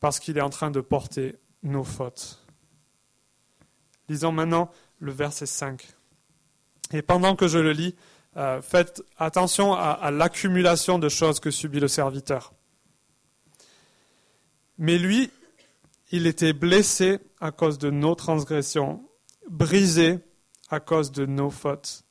parce 0.00 0.18
qu'il 0.18 0.38
est 0.38 0.42
en 0.42 0.50
train 0.50 0.70
de 0.70 0.80
porter 0.80 1.36
nos 1.62 1.84
fautes. 1.84 2.44
Lisons 4.08 4.32
maintenant 4.32 4.70
le 4.98 5.12
verset 5.12 5.46
5. 5.46 5.86
Et 6.92 7.02
pendant 7.02 7.36
que 7.36 7.46
je 7.46 7.58
le 7.58 7.72
lis, 7.72 7.94
euh, 8.36 8.60
faites 8.60 9.02
attention 9.18 9.74
à, 9.74 9.90
à 9.90 10.10
l'accumulation 10.10 10.98
de 10.98 11.08
choses 11.08 11.38
que 11.38 11.50
subit 11.50 11.80
le 11.80 11.88
serviteur. 11.88 12.52
Mais 14.80 14.96
lui, 14.96 15.30
il 16.10 16.26
était 16.26 16.54
blessé 16.54 17.20
à 17.38 17.52
cause 17.52 17.78
de 17.78 17.90
nos 17.90 18.14
transgressions, 18.14 19.06
brisé 19.48 20.20
à 20.70 20.80
cause 20.80 21.12
de 21.12 21.26
nos 21.26 21.50
fautes. 21.50 22.04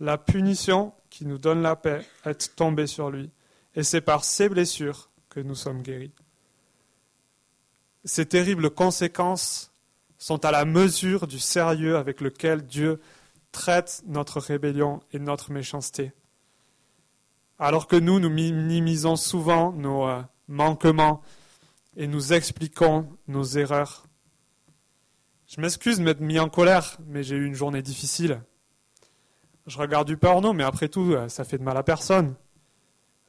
La 0.00 0.18
punition 0.18 0.92
qui 1.08 1.24
nous 1.24 1.38
donne 1.38 1.62
la 1.62 1.76
paix 1.76 2.04
est 2.24 2.56
tombée 2.56 2.88
sur 2.88 3.10
lui, 3.10 3.30
et 3.76 3.84
c'est 3.84 4.00
par 4.00 4.24
ses 4.24 4.48
blessures 4.48 5.08
que 5.30 5.38
nous 5.38 5.54
sommes 5.54 5.82
guéris. 5.82 6.12
Ces 8.04 8.26
terribles 8.26 8.70
conséquences 8.70 9.70
sont 10.18 10.44
à 10.44 10.50
la 10.50 10.64
mesure 10.64 11.28
du 11.28 11.38
sérieux 11.38 11.96
avec 11.96 12.20
lequel 12.20 12.66
Dieu 12.66 13.00
traite 13.52 14.02
notre 14.04 14.40
rébellion 14.40 15.00
et 15.12 15.20
notre 15.20 15.52
méchanceté. 15.52 16.12
Alors 17.60 17.86
que 17.86 17.96
nous, 17.96 18.18
nous 18.18 18.30
minimisons 18.30 19.14
souvent 19.14 19.70
nos 19.72 20.08
euh, 20.08 20.22
manquements 20.48 21.22
et 21.96 22.06
nous 22.06 22.32
expliquons 22.32 23.08
nos 23.26 23.44
erreurs. 23.44 24.06
Je 25.46 25.60
m'excuse 25.60 25.98
de 25.98 26.04
m'être 26.04 26.20
mis 26.20 26.38
en 26.38 26.48
colère, 26.48 26.98
mais 27.06 27.22
j'ai 27.22 27.36
eu 27.36 27.46
une 27.46 27.54
journée 27.54 27.82
difficile. 27.82 28.42
Je 29.66 29.78
regarde 29.78 30.06
du 30.06 30.16
porno, 30.16 30.52
mais 30.52 30.64
après 30.64 30.88
tout, 30.88 31.12
euh, 31.12 31.28
ça 31.28 31.44
fait 31.44 31.58
de 31.58 31.62
mal 31.62 31.76
à 31.76 31.82
personne. 31.82 32.34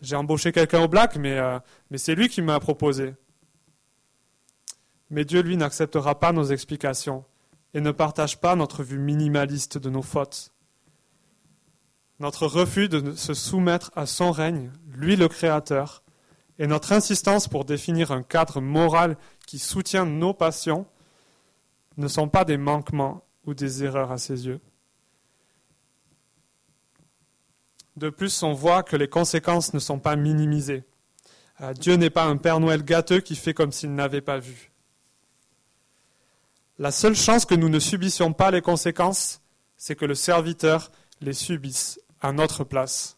J'ai 0.01 0.15
embauché 0.15 0.51
quelqu'un 0.51 0.83
au 0.83 0.87
black, 0.87 1.15
mais, 1.15 1.37
euh, 1.37 1.59
mais 1.89 1.97
c'est 1.97 2.13
lui 2.13 2.29
qui 2.29 2.41
m'a 2.41 2.59
proposé. 2.59 3.15
Mais 5.09 5.25
Dieu, 5.25 5.41
lui, 5.41 5.57
n'acceptera 5.57 6.19
pas 6.19 6.33
nos 6.33 6.43
explications 6.43 7.23
et 7.73 7.81
ne 7.81 7.91
partage 7.91 8.39
pas 8.39 8.55
notre 8.55 8.83
vue 8.83 8.99
minimaliste 8.99 9.77
de 9.77 9.89
nos 9.89 10.01
fautes. 10.01 10.51
Notre 12.19 12.47
refus 12.47 12.89
de 12.89 13.13
se 13.13 13.33
soumettre 13.33 13.91
à 13.95 14.05
son 14.05 14.31
règne, 14.31 14.71
lui 14.87 15.15
le 15.15 15.27
Créateur, 15.27 16.03
et 16.59 16.67
notre 16.67 16.91
insistance 16.91 17.47
pour 17.47 17.65
définir 17.65 18.11
un 18.11 18.23
cadre 18.23 18.61
moral 18.61 19.17
qui 19.45 19.59
soutient 19.59 20.05
nos 20.05 20.33
passions 20.33 20.85
ne 21.97 22.07
sont 22.07 22.29
pas 22.29 22.45
des 22.45 22.57
manquements 22.57 23.23
ou 23.45 23.53
des 23.53 23.83
erreurs 23.83 24.11
à 24.11 24.17
ses 24.17 24.45
yeux. 24.47 24.59
De 27.95 28.09
plus, 28.09 28.43
on 28.43 28.53
voit 28.53 28.83
que 28.83 28.95
les 28.95 29.07
conséquences 29.07 29.73
ne 29.73 29.79
sont 29.79 29.97
pas 29.97 30.15
minimisées. 30.15 30.83
Euh, 31.61 31.73
Dieu 31.73 31.95
n'est 31.95 32.11
pas 32.11 32.25
un 32.25 32.37
Père 32.37 32.59
Noël 32.59 32.83
gâteux 32.83 33.21
qui 33.21 33.35
fait 33.35 33.55
comme 33.55 33.71
s'il 33.71 33.95
n'avait 33.95 34.21
pas 34.21 34.37
vu. 34.37 34.71
La 36.77 36.91
seule 36.91 37.15
chance 37.15 37.45
que 37.45 37.55
nous 37.55 37.69
ne 37.69 37.79
subissions 37.79 38.33
pas 38.33 38.51
les 38.51 38.61
conséquences, 38.61 39.41
c'est 39.77 39.95
que 39.95 40.05
le 40.05 40.13
serviteur 40.13 40.91
les 41.21 41.33
subisse 41.33 41.99
à 42.21 42.31
notre 42.31 42.63
place. 42.63 43.16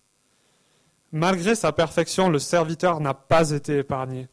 Malgré 1.12 1.56
sa 1.56 1.72
perfection, 1.72 2.30
le 2.30 2.40
serviteur 2.40 3.00
n'a 3.00 3.14
pas 3.14 3.52
été 3.52 3.80
épargné, 3.80 4.28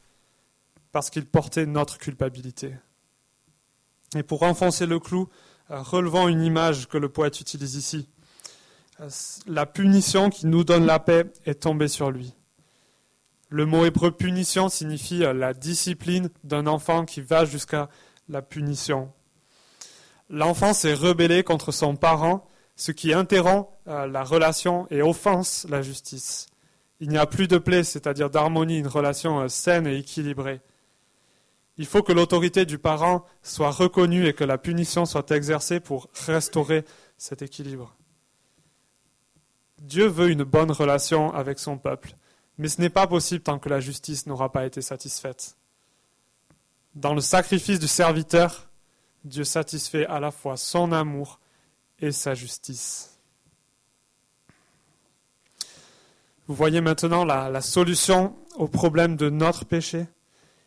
parce 0.93 1.11
qu'il 1.11 1.27
portait 1.27 1.67
notre 1.67 1.99
culpabilité. 1.99 2.75
Et 4.15 4.23
pour 4.23 4.43
enfoncer 4.43 4.87
le 4.87 4.99
clou, 4.99 5.29
euh, 5.71 5.83
relevant 5.83 6.29
une 6.29 6.43
image 6.43 6.87
que 6.87 6.97
le 6.97 7.09
poète 7.09 7.41
utilise 7.41 7.75
ici. 7.75 8.09
Euh, 9.01 9.09
la 9.49 9.67
punition 9.67 10.31
qui 10.31 10.47
nous 10.47 10.63
donne 10.63 10.87
la 10.87 11.01
paix 11.01 11.25
est 11.45 11.63
tombée 11.63 11.89
sur 11.89 12.13
lui. 12.13 12.35
Le 13.49 13.67
mot 13.67 13.85
hébreu 13.85 14.13
punition 14.13 14.69
signifie 14.69 15.25
euh, 15.25 15.33
la 15.33 15.55
discipline 15.55 16.31
d'un 16.45 16.69
enfant 16.69 17.05
qui 17.05 17.21
va 17.21 17.45
jusqu'à 17.45 17.89
la 18.29 18.43
punition. 18.43 19.13
L'enfant 20.31 20.73
s'est 20.73 20.95
rebellé 20.95 21.43
contre 21.43 21.73
son 21.73 21.97
parent, 21.97 22.47
ce 22.77 22.93
qui 22.93 23.13
interrompt 23.13 23.71
la 23.87 24.25
relation 24.25 24.87
et 24.91 25.01
offense 25.01 25.67
la 25.71 25.83
justice. 25.83 26.49
Il 27.01 27.09
n'y 27.09 27.19
a 27.19 27.27
plus 27.27 27.49
de 27.49 27.59
plaie, 27.59 27.85
c'est-à-dire 27.85 28.31
d'harmonie, 28.31 28.79
une 28.79 28.87
relation 28.87 29.49
saine 29.49 29.87
et 29.87 29.99
équilibrée. 29.99 30.61
Il 31.79 31.87
faut 31.87 32.03
que 32.03 32.13
l'autorité 32.13 32.65
du 32.65 32.79
parent 32.79 33.27
soit 33.43 33.71
reconnue 33.71 34.27
et 34.27 34.33
que 34.33 34.45
la 34.45 34.57
punition 34.57 35.05
soit 35.05 35.31
exercée 35.31 35.79
pour 35.79 36.09
restaurer 36.27 36.85
cet 37.19 37.43
équilibre. 37.43 37.95
Dieu 39.79 40.07
veut 40.07 40.31
une 40.31 40.45
bonne 40.45 40.71
relation 40.71 41.35
avec 41.35 41.59
son 41.59 41.77
peuple, 41.77 42.17
mais 42.57 42.69
ce 42.69 42.81
n'est 42.81 42.91
pas 42.91 43.07
possible 43.07 43.43
tant 43.43 43.59
que 43.59 43.69
la 43.69 43.81
justice 43.81 44.27
n'aura 44.27 44.51
pas 44.51 44.65
été 44.65 44.81
satisfaite. 44.81 45.57
Dans 46.95 47.13
le 47.13 47.21
sacrifice 47.21 47.79
du 47.79 47.89
serviteur, 47.89 48.71
Dieu 49.25 49.45
satisfait 49.45 50.07
à 50.07 50.19
la 50.19 50.31
fois 50.31 50.57
son 50.57 50.93
amour 50.93 51.41
et 51.99 52.11
sa 52.11 52.33
justice. 52.33 53.16
Vous 56.49 56.55
voyez 56.55 56.81
maintenant 56.81 57.25
la, 57.25 57.61
solution 57.61 58.37
au 58.57 58.69
problème 58.69 59.17
de 59.17 59.31
notre 59.31 59.65
péché. 59.65 60.07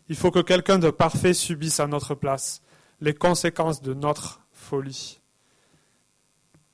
Il 0.09 0.17
faut 0.17 0.29
que 0.29 0.39
quelqu'un 0.39 0.77
de 0.77 0.89
parfait 0.89 1.33
subisse 1.33 1.79
à 1.79 1.87
notre 1.87 2.15
place 2.15 2.61
les 2.99 3.13
conséquences 3.13 3.81
de 3.81 3.93
notre 3.93 4.41
folie. 4.51 5.21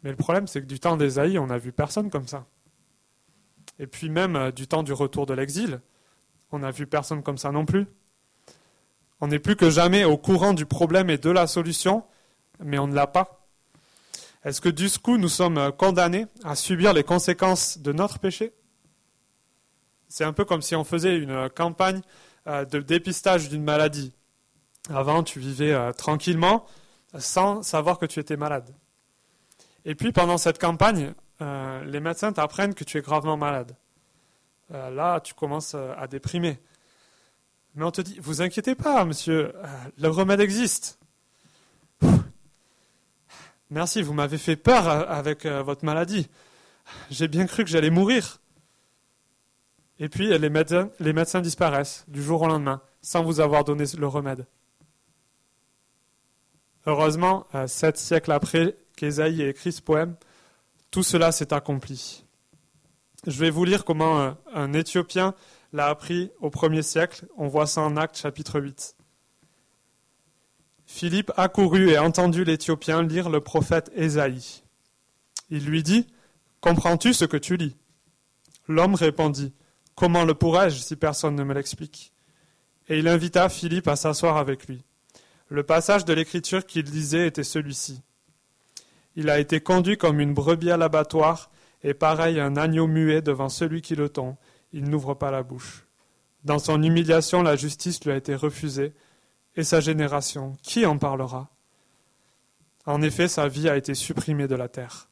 Mais 0.02 0.10
le 0.10 0.16
problème, 0.16 0.48
c'est 0.48 0.62
que 0.62 0.66
du 0.66 0.80
temps 0.80 0.98
d'Ésaïe, 0.98 1.38
on 1.38 1.48
n'a 1.48 1.60
vu 1.60 1.72
personne 1.72 2.10
comme 2.10 2.28
ça. 2.28 2.46
Et 3.78 3.86
puis 3.86 4.10
même 4.10 4.36
euh, 4.36 4.52
du 4.52 4.68
temps 4.68 4.84
du 4.84 4.94
retour 4.94 5.26
de 5.28 5.34
l'exil, 5.34 5.82
on 6.52 6.60
n'a 6.60 6.72
vu 6.72 6.88
personne 6.88 7.22
comme 7.22 7.38
ça 7.38 7.52
non 7.52 7.66
plus. 7.66 7.86
On 9.22 9.28
n'est 9.28 9.40
plus 9.40 9.56
que 9.56 9.70
jamais 9.70 10.04
au 10.04 10.18
courant 10.18 10.54
du 10.54 10.66
problème 10.66 11.10
et 11.10 11.18
de 11.18 11.30
la 11.30 11.46
solution, 11.46 12.04
mais 12.60 12.80
on 12.80 12.88
ne 12.88 12.96
l'a 12.96 13.08
pas. 13.08 13.46
Est-ce 14.44 14.62
que 14.62 14.70
du 14.70 14.90
coup 14.90 15.18
nous 15.18 15.30
sommes 15.30 15.58
euh, 15.58 15.72
condamnés 15.72 16.26
à 16.44 16.56
subir 16.56 16.94
les 16.94 17.04
conséquences 17.04 17.78
de 17.78 17.92
notre 17.92 18.18
péché? 18.18 18.52
C'est 20.08 20.24
un 20.24 20.34
peu 20.34 20.46
comme 20.46 20.62
si 20.62 20.76
on 20.76 20.84
faisait 20.84 21.18
une 21.18 21.32
euh, 21.32 21.50
campagne 21.50 22.02
de 22.48 22.80
dépistage 22.80 23.50
d'une 23.50 23.64
maladie. 23.64 24.14
Avant, 24.94 25.24
tu 25.24 25.40
vivais 25.40 25.76
tranquillement 25.94 26.64
sans 27.18 27.64
savoir 27.64 27.98
que 27.98 28.06
tu 28.06 28.20
étais 28.20 28.38
malade. 28.38 28.70
Et 29.86 29.96
puis 29.96 30.12
pendant 30.12 30.38
cette 30.38 30.60
campagne, 30.60 31.14
euh, 31.42 31.84
les 31.86 32.00
médecins 32.00 32.34
t'apprennent 32.34 32.74
que 32.74 32.84
tu 32.84 32.98
es 32.98 33.02
gravement 33.02 33.38
malade. 33.38 33.76
Euh, 34.74 34.90
là, 34.90 35.20
tu 35.20 35.34
commences 35.34 35.74
euh, 35.76 35.94
à 35.98 36.08
déprimer. 36.08 36.60
Mais 37.76 37.84
on 37.84 37.92
te 37.92 38.02
dit, 38.02 38.18
vous 38.20 38.42
inquiétez 38.42 38.74
pas, 38.74 39.04
monsieur, 39.04 39.54
le 39.98 40.08
remède 40.08 40.40
existe. 40.40 40.98
Merci, 43.70 44.02
vous 44.02 44.14
m'avez 44.14 44.38
fait 44.38 44.56
peur 44.56 44.88
avec 44.88 45.46
votre 45.46 45.84
maladie. 45.84 46.30
J'ai 47.12 47.28
bien 47.28 47.46
cru 47.48 47.66
que 47.66 47.70
j'allais 47.70 47.90
mourir. 47.90 48.40
Et 50.00 50.10
puis 50.10 50.38
les 50.38 50.50
médecins, 50.50 51.42
disparaissent 51.42 52.06
du 52.08 52.22
jour 52.22 52.42
au 52.42 52.48
lendemain, 52.48 52.82
sans 53.02 53.24
vous 53.24 53.40
avoir 53.40 53.64
donné 53.64 53.86
le 53.98 54.08
remède. 54.08 54.46
Heureusement, 56.86 57.48
sept 57.68 57.98
siècles 57.98 58.32
après, 58.32 58.78
qu'Ésaïe 58.96 59.42
ait 59.42 59.50
écrit 59.50 59.72
ce 59.72 59.82
poème, 59.82 60.16
tout 60.92 61.04
cela 61.04 61.32
s'est 61.32 61.54
accompli. 61.54 62.26
Je 63.28 63.40
vais 63.40 63.50
vous 63.50 63.66
lire 63.66 63.86
comment 63.86 64.22
euh, 64.22 64.32
un 64.54 64.74
Éthiopien 64.74 65.34
l'a 65.74 65.88
appris 65.88 66.32
au 66.40 66.50
premier 66.50 66.84
siècle. 66.84 67.26
On 67.38 67.48
voit 67.48 67.66
ça 67.66 67.82
en 67.82 67.98
Actes 67.98 68.18
chapitre 68.18 68.60
8. 68.60 68.96
Philippe 70.86 71.32
accourut 71.36 71.90
et 71.90 71.98
entendu 71.98 72.44
l'Éthiopien 72.44 73.02
lire 73.02 73.30
le 73.30 73.42
prophète 73.42 73.92
Ésaïe. 73.96 74.62
Il 75.50 75.66
lui 75.66 75.82
dit 75.82 76.08
Comprends-tu 76.62 77.14
ce 77.14 77.26
que 77.26 77.38
tu 77.38 77.58
lis? 77.58 77.76
L'homme 78.68 78.96
répondit 78.96 79.54
Comment 79.96 80.26
le 80.26 80.34
pourrais-je 80.34 80.80
si 80.80 80.96
personne 80.98 81.36
ne 81.36 81.44
me 81.44 81.54
l'explique? 81.54 82.14
Et 82.90 83.00
il 83.00 83.08
invita 83.08 83.48
Philippe 83.50 83.88
à 83.88 83.96
s'asseoir 83.96 84.38
avec 84.38 84.68
lui. 84.68 84.84
Le 85.48 85.64
passage 85.64 86.06
de 86.06 86.14
l'Écriture 86.14 86.66
qu'il 86.66 86.86
lisait 86.86 87.28
était 87.28 87.44
celui-ci. 87.44 88.02
Il 89.16 89.30
a 89.30 89.40
été 89.40 89.62
conduit 89.62 89.98
comme 89.98 90.20
une 90.20 90.34
brebis 90.34 90.72
à 90.72 90.78
l'abattoir, 90.78 91.50
et 91.84 91.94
pareil 91.94 92.40
un 92.40 92.58
agneau 92.58 92.88
muet 92.88 93.22
devant 93.22 93.48
celui 93.48 93.82
qui 93.82 93.96
le 93.96 94.10
tond, 94.10 94.38
il 94.74 94.90
n'ouvre 94.90 95.14
pas 95.14 95.32
la 95.32 95.44
bouche. 95.44 95.86
Dans 96.44 96.60
son 96.60 96.84
humiliation, 96.84 97.42
la 97.42 97.56
justice 97.56 98.04
lui 98.04 98.12
a 98.12 98.18
été 98.18 98.36
refusée, 98.36 98.94
et 99.56 99.64
sa 99.64 99.80
génération, 99.80 100.58
qui 100.62 100.86
en 100.86 100.98
parlera? 100.98 101.50
En 102.86 103.02
effet, 103.02 103.28
sa 103.28 103.48
vie 103.48 103.70
a 103.70 103.78
été 103.78 103.94
supprimée 103.96 104.48
de 104.48 104.56
la 104.56 104.68
terre. 104.68 105.10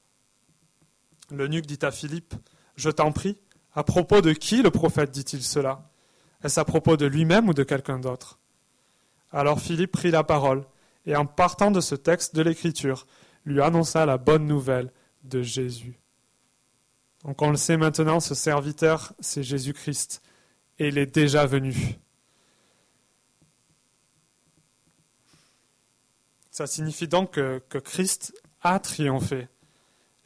L'eunuque 1.32 1.66
dit 1.66 1.80
à 1.82 1.92
Philippe, 1.92 2.36
Je 2.76 2.90
t'en 2.90 3.12
prie, 3.12 3.38
à 3.76 3.84
propos 3.84 4.22
de 4.22 4.34
qui 4.34 4.62
le 4.62 4.72
prophète 4.72 5.12
dit-il 5.12 5.44
cela? 5.44 5.90
Est-ce 6.44 6.60
à 6.60 6.66
propos 6.66 6.98
de 6.98 7.06
lui-même 7.06 7.50
ou 7.50 7.54
de 7.54 7.64
quelqu'un 7.64 8.00
d'autre? 8.00 8.40
Alors 9.32 9.60
Philippe 9.60 9.94
prit 9.94 10.12
la 10.12 10.24
parole, 10.24 10.64
et 11.06 11.16
en 11.16 11.26
partant 11.26 11.72
de 11.72 11.82
ce 11.82 11.96
texte 11.96 12.36
de 12.36 12.42
l'Écriture, 12.42 13.08
lui 13.46 13.62
annonça 13.62 14.06
la 14.06 14.18
bonne 14.18 14.46
nouvelle 14.46 14.92
de 15.24 15.42
Jésus. 15.42 16.00
Donc 17.24 17.42
on 17.42 17.50
le 17.50 17.58
sait 17.58 17.78
maintenant, 17.78 18.20
ce 18.20 18.36
serviteur, 18.36 19.14
c'est 19.20 19.44
Jésus-Christ, 19.44 20.22
et 20.80 20.90
il 20.90 20.98
est 20.98 21.14
déjà 21.14 21.46
venu. 21.46 21.98
Ça 26.52 26.68
signifie 26.68 27.08
donc 27.08 27.32
que, 27.32 27.80
Christ 27.80 28.34
a 28.62 28.80
triomphé, 28.80 29.48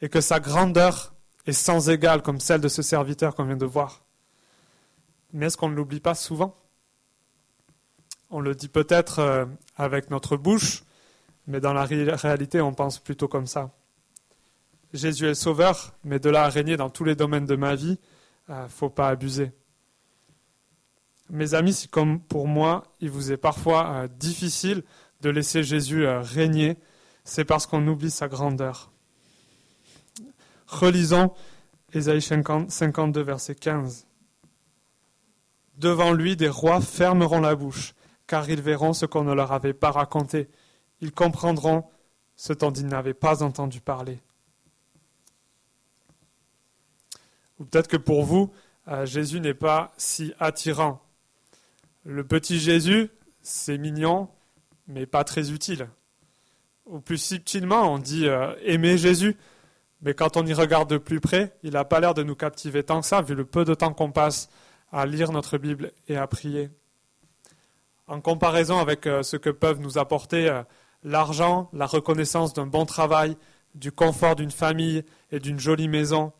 et 0.02 0.08
que 0.08 0.20
sa 0.20 0.40
grandeur 0.40 1.14
est 1.48 1.52
sans 1.52 1.88
égale 1.88 2.20
comme 2.20 2.40
celle 2.40 2.60
de 2.60 2.68
ce 2.68 2.82
serviteur 2.82 3.34
qu'on 3.34 3.44
vient 3.44 3.56
de 3.56 3.64
voir. 3.64 4.04
Mais 5.32 5.46
est-ce 5.46 5.56
qu'on 5.56 5.70
ne 5.70 5.74
l'oublie 5.74 6.00
pas 6.00 6.14
souvent? 6.14 6.54
On 8.28 8.40
le 8.40 8.54
dit 8.54 8.68
peut-être 8.68 9.20
euh, 9.20 9.46
avec 9.74 10.10
notre 10.10 10.36
bouche, 10.36 10.84
mais 11.46 11.58
dans 11.60 11.72
la 11.72 11.86
réalité, 11.86 12.60
on 12.60 12.74
pense 12.74 12.98
plutôt 12.98 13.28
comme 13.28 13.46
ça. 13.46 13.70
Jésus 14.92 15.26
est 15.26 15.34
sauveur, 15.34 15.94
mais 16.04 16.18
de 16.18 16.28
là 16.28 16.44
à 16.44 16.48
régner 16.50 16.76
dans 16.76 16.90
tous 16.90 17.04
les 17.04 17.14
domaines 17.14 17.46
de 17.46 17.56
ma 17.56 17.74
vie, 17.74 17.98
ne 18.48 18.54
euh, 18.54 18.68
faut 18.68 18.90
pas 18.90 19.08
abuser. 19.08 19.50
Mes 21.30 21.54
amis, 21.54 21.72
si 21.72 21.88
comme 21.88 22.20
pour 22.20 22.46
moi, 22.46 22.84
il 23.00 23.10
vous 23.10 23.32
est 23.32 23.38
parfois 23.38 23.88
euh, 23.88 24.08
difficile 24.08 24.82
de 25.22 25.30
laisser 25.30 25.62
Jésus 25.62 26.06
régner, 26.06 26.76
c'est 27.24 27.46
parce 27.46 27.66
qu'on 27.66 27.86
oublie 27.88 28.10
sa 28.10 28.28
grandeur. 28.28 28.92
Relisons 30.68 31.32
Ésaïe 31.92 32.20
52, 32.20 33.22
verset 33.22 33.54
15. 33.54 34.06
Devant 35.76 36.12
lui, 36.12 36.36
des 36.36 36.48
rois 36.48 36.80
fermeront 36.80 37.40
la 37.40 37.54
bouche, 37.54 37.94
car 38.26 38.48
ils 38.50 38.60
verront 38.60 38.92
ce 38.92 39.06
qu'on 39.06 39.24
ne 39.24 39.32
leur 39.32 39.52
avait 39.52 39.72
pas 39.72 39.90
raconté. 39.90 40.48
Ils 41.00 41.12
comprendront 41.12 41.84
ce 42.36 42.52
dont 42.52 42.70
ils 42.70 42.86
n'avaient 42.86 43.14
pas 43.14 43.42
entendu 43.42 43.80
parler. 43.80 44.20
Ou 47.58 47.64
peut-être 47.64 47.88
que 47.88 47.96
pour 47.96 48.24
vous, 48.24 48.52
euh, 48.88 49.06
Jésus 49.06 49.40
n'est 49.40 49.54
pas 49.54 49.92
si 49.96 50.34
attirant. 50.38 51.00
Le 52.04 52.24
petit 52.24 52.58
Jésus, 52.58 53.10
c'est 53.40 53.78
mignon, 53.78 54.28
mais 54.86 55.06
pas 55.06 55.24
très 55.24 55.50
utile. 55.50 55.88
Ou 56.86 57.00
plus 57.00 57.18
subtilement, 57.18 57.92
on 57.94 57.98
dit 57.98 58.28
euh, 58.28 58.54
aimer 58.62 58.98
Jésus, 58.98 59.36
mais 60.02 60.14
quand 60.14 60.36
on 60.36 60.46
y 60.46 60.54
regarde 60.54 60.88
de 60.90 60.98
plus 60.98 61.20
près, 61.20 61.56
il 61.62 61.72
n'a 61.72 61.84
pas 61.84 62.00
l'air 62.00 62.14
de 62.14 62.22
nous 62.22 62.36
captiver 62.36 62.82
tant 62.82 63.00
que 63.00 63.06
ça, 63.06 63.22
vu 63.22 63.34
le 63.34 63.44
peu 63.44 63.64
de 63.64 63.74
temps 63.74 63.92
qu'on 63.92 64.12
passe 64.12 64.48
à 64.92 65.06
lire 65.06 65.32
notre 65.32 65.58
Bible 65.58 65.92
et 66.08 66.16
à 66.16 66.26
prier. 66.26 66.70
En 68.06 68.20
comparaison 68.20 68.78
avec 68.78 69.06
euh, 69.06 69.22
ce 69.22 69.36
que 69.36 69.50
peuvent 69.50 69.80
nous 69.80 69.98
apporter 69.98 70.62
l'argent, 71.02 71.68
la 71.72 71.86
reconnaissance 71.86 72.54
d'un 72.54 72.66
bon 72.66 72.86
travail, 72.86 73.36
du 73.74 73.92
confort 73.92 74.36
d'une 74.36 74.50
famille 74.50 75.04
et 75.30 75.40
d'une 75.40 75.58
jolie 75.58 75.88
maison, 75.88 76.32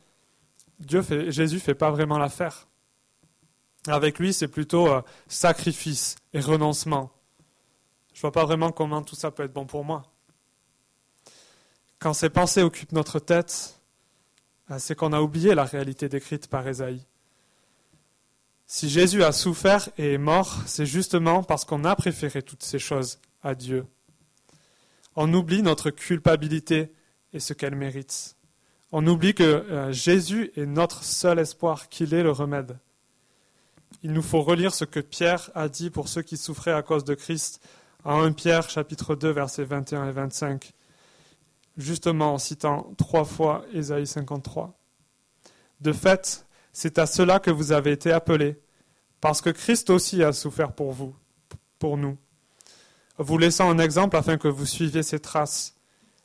Jésus 0.80 1.60
fait 1.60 1.74
pas 1.74 1.90
vraiment 1.90 2.18
l'affaire. 2.18 2.68
Avec 3.86 4.18
lui, 4.18 4.32
c'est 4.32 4.48
plutôt 4.48 4.88
euh, 4.88 5.02
sacrifice 5.28 6.16
et 6.32 6.40
renoncement. 6.40 7.10
Je 8.12 8.20
vois 8.20 8.32
pas 8.32 8.44
vraiment 8.44 8.70
comment 8.70 9.02
tout 9.02 9.14
ça 9.14 9.30
peut 9.30 9.44
être 9.44 9.52
bon 9.52 9.66
pour 9.66 9.84
moi. 9.84 10.02
Quand 11.98 12.14
ces 12.14 12.30
pensées 12.30 12.62
occupent 12.62 12.92
notre 12.92 13.18
tête, 13.18 13.80
euh, 14.70 14.78
c'est 14.78 14.94
qu'on 14.94 15.12
a 15.12 15.20
oublié 15.20 15.54
la 15.54 15.64
réalité 15.64 16.08
décrite 16.08 16.48
par 16.48 16.66
Esaïe. 16.66 17.04
Si 18.66 18.88
Jésus 18.88 19.24
a 19.24 19.32
souffert 19.32 19.88
et 19.96 20.12
est 20.12 20.18
mort, 20.18 20.58
c'est 20.66 20.86
justement 20.86 21.42
parce 21.42 21.64
qu'on 21.64 21.84
a 21.84 21.96
préféré 21.96 22.42
toutes 22.42 22.62
ces 22.62 22.78
choses 22.78 23.18
à 23.42 23.54
Dieu. 23.54 23.86
On 25.16 25.32
oublie 25.32 25.62
notre 25.62 25.90
culpabilité 25.90 26.92
et 27.32 27.40
ce 27.40 27.54
qu'elle 27.54 27.74
mérite. 27.74 28.36
On 28.92 29.06
oublie 29.06 29.34
que 29.34 29.42
euh, 29.42 29.92
Jésus 29.92 30.52
est 30.56 30.66
notre 30.66 31.02
seul 31.02 31.38
espoir, 31.38 31.88
qu'il 31.88 32.14
est 32.14 32.22
le 32.22 32.30
remède. 32.30 32.78
Il 34.02 34.12
nous 34.12 34.22
faut 34.22 34.42
relire 34.42 34.74
ce 34.74 34.84
que 34.84 35.00
Pierre 35.00 35.50
a 35.54 35.68
dit 35.68 35.90
pour 35.90 36.08
ceux 36.08 36.22
qui 36.22 36.36
souffraient 36.36 36.72
à 36.72 36.82
cause 36.82 37.04
de 37.04 37.14
Christ 37.14 37.60
en 38.04 38.22
1 38.22 38.32
Pierre 38.32 38.70
chapitre 38.70 39.16
2 39.16 39.30
versets 39.30 39.64
21 39.64 40.08
et 40.08 40.12
25, 40.12 40.72
justement 41.78 42.34
en 42.34 42.38
citant 42.38 42.92
trois 42.98 43.24
fois 43.24 43.64
Ésaïe 43.72 44.06
53. 44.06 44.76
De 45.80 45.92
fait, 45.92 46.46
c'est 46.72 46.98
à 46.98 47.06
cela 47.06 47.38
que 47.38 47.50
vous 47.50 47.72
avez 47.72 47.92
été 47.92 48.12
appelés, 48.12 48.60
parce 49.20 49.40
que 49.40 49.50
Christ 49.50 49.88
aussi 49.88 50.22
a 50.22 50.32
souffert 50.32 50.72
pour 50.72 50.92
vous, 50.92 51.14
pour 51.78 51.96
nous, 51.96 52.18
vous 53.16 53.38
laissant 53.38 53.70
un 53.70 53.78
exemple 53.78 54.16
afin 54.16 54.36
que 54.36 54.48
vous 54.48 54.66
suiviez 54.66 55.02
ses 55.02 55.20
traces. 55.20 55.76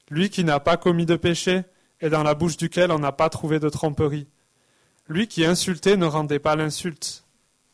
Lui 0.10 0.30
qui 0.30 0.44
n'a 0.44 0.60
pas 0.60 0.78
commis 0.78 1.06
de 1.06 1.16
péché, 1.16 1.64
et 2.02 2.10
dans 2.10 2.24
la 2.24 2.34
bouche 2.34 2.58
duquel 2.58 2.92
on 2.92 3.00
n'a 3.00 3.14
pas 3.14 3.30
trouvé 3.30 3.60
de 3.60 3.70
tromperie. 3.70 4.28
Lui 5.08 5.28
qui 5.28 5.46
insultait 5.46 5.96
ne 5.96 6.06
rendait 6.06 6.40
pas 6.40 6.56
l'insulte, 6.56 7.24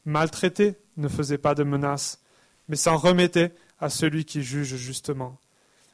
maltraité 0.06 0.78
ne 0.98 1.08
faisait 1.08 1.38
pas 1.38 1.56
de 1.56 1.64
menace, 1.64 2.22
mais 2.68 2.76
s'en 2.76 2.98
remettait 2.98 3.54
à 3.80 3.90
celui 3.90 4.26
qui 4.26 4.44
juge 4.44 4.76
justement. 4.76 5.40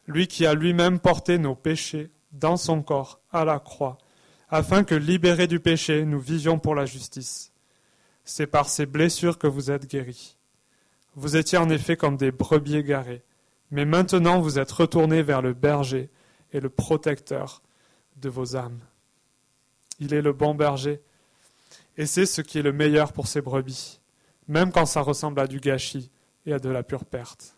Lui 0.08 0.28
qui 0.28 0.46
a 0.46 0.54
lui-même 0.54 1.00
porté 1.00 1.38
nos 1.38 1.56
péchés 1.56 2.12
dans 2.32 2.58
son 2.58 2.82
corps 2.82 3.20
à 3.32 3.46
la 3.46 3.60
croix, 3.60 3.98
afin 4.50 4.84
que, 4.84 4.96
libérés 4.96 5.48
du 5.48 5.60
péché, 5.60 6.06
nous 6.06 6.20
vivions 6.20 6.60
pour 6.60 6.76
la 6.76 6.86
justice. 6.86 7.52
C'est 8.24 8.48
par 8.48 8.70
ces 8.70 8.86
blessures 8.86 9.38
que 9.38 9.48
vous 9.48 9.72
êtes 9.72 9.90
guéris. 9.90 10.38
Vous 11.16 11.38
étiez 11.38 11.58
en 11.58 11.70
effet 11.70 11.98
comme 11.98 12.18
des 12.18 12.32
brebis 12.32 12.78
égarés, 12.78 13.24
mais 13.72 13.86
maintenant 13.86 14.40
vous 14.42 14.60
êtes 14.60 14.72
retournés 14.72 15.24
vers 15.24 15.42
le 15.42 15.54
berger 15.54 16.10
et 16.52 16.60
le 16.60 16.70
protecteur 16.70 17.62
de 18.18 18.30
vos 18.30 18.56
âmes. 18.56 18.80
Il 20.00 20.14
est 20.14 20.22
le 20.22 20.34
bon 20.34 20.56
berger, 20.56 21.02
et 21.98 22.06
c'est 22.06 22.26
ce 22.26 22.42
qui 22.42 22.60
est 22.60 22.64
le 22.64 22.74
meilleur 22.74 23.14
pour 23.14 23.28
ses 23.28 23.42
brebis, 23.42 24.02
même 24.48 24.72
quand 24.72 24.86
ça 24.86 25.02
ressemble 25.02 25.40
à 25.40 25.48
du 25.48 25.60
gâchis 25.60 26.12
et 26.46 26.54
à 26.54 26.60
de 26.60 26.70
la 26.70 26.84
pure 26.84 27.06
perte. 27.06 27.56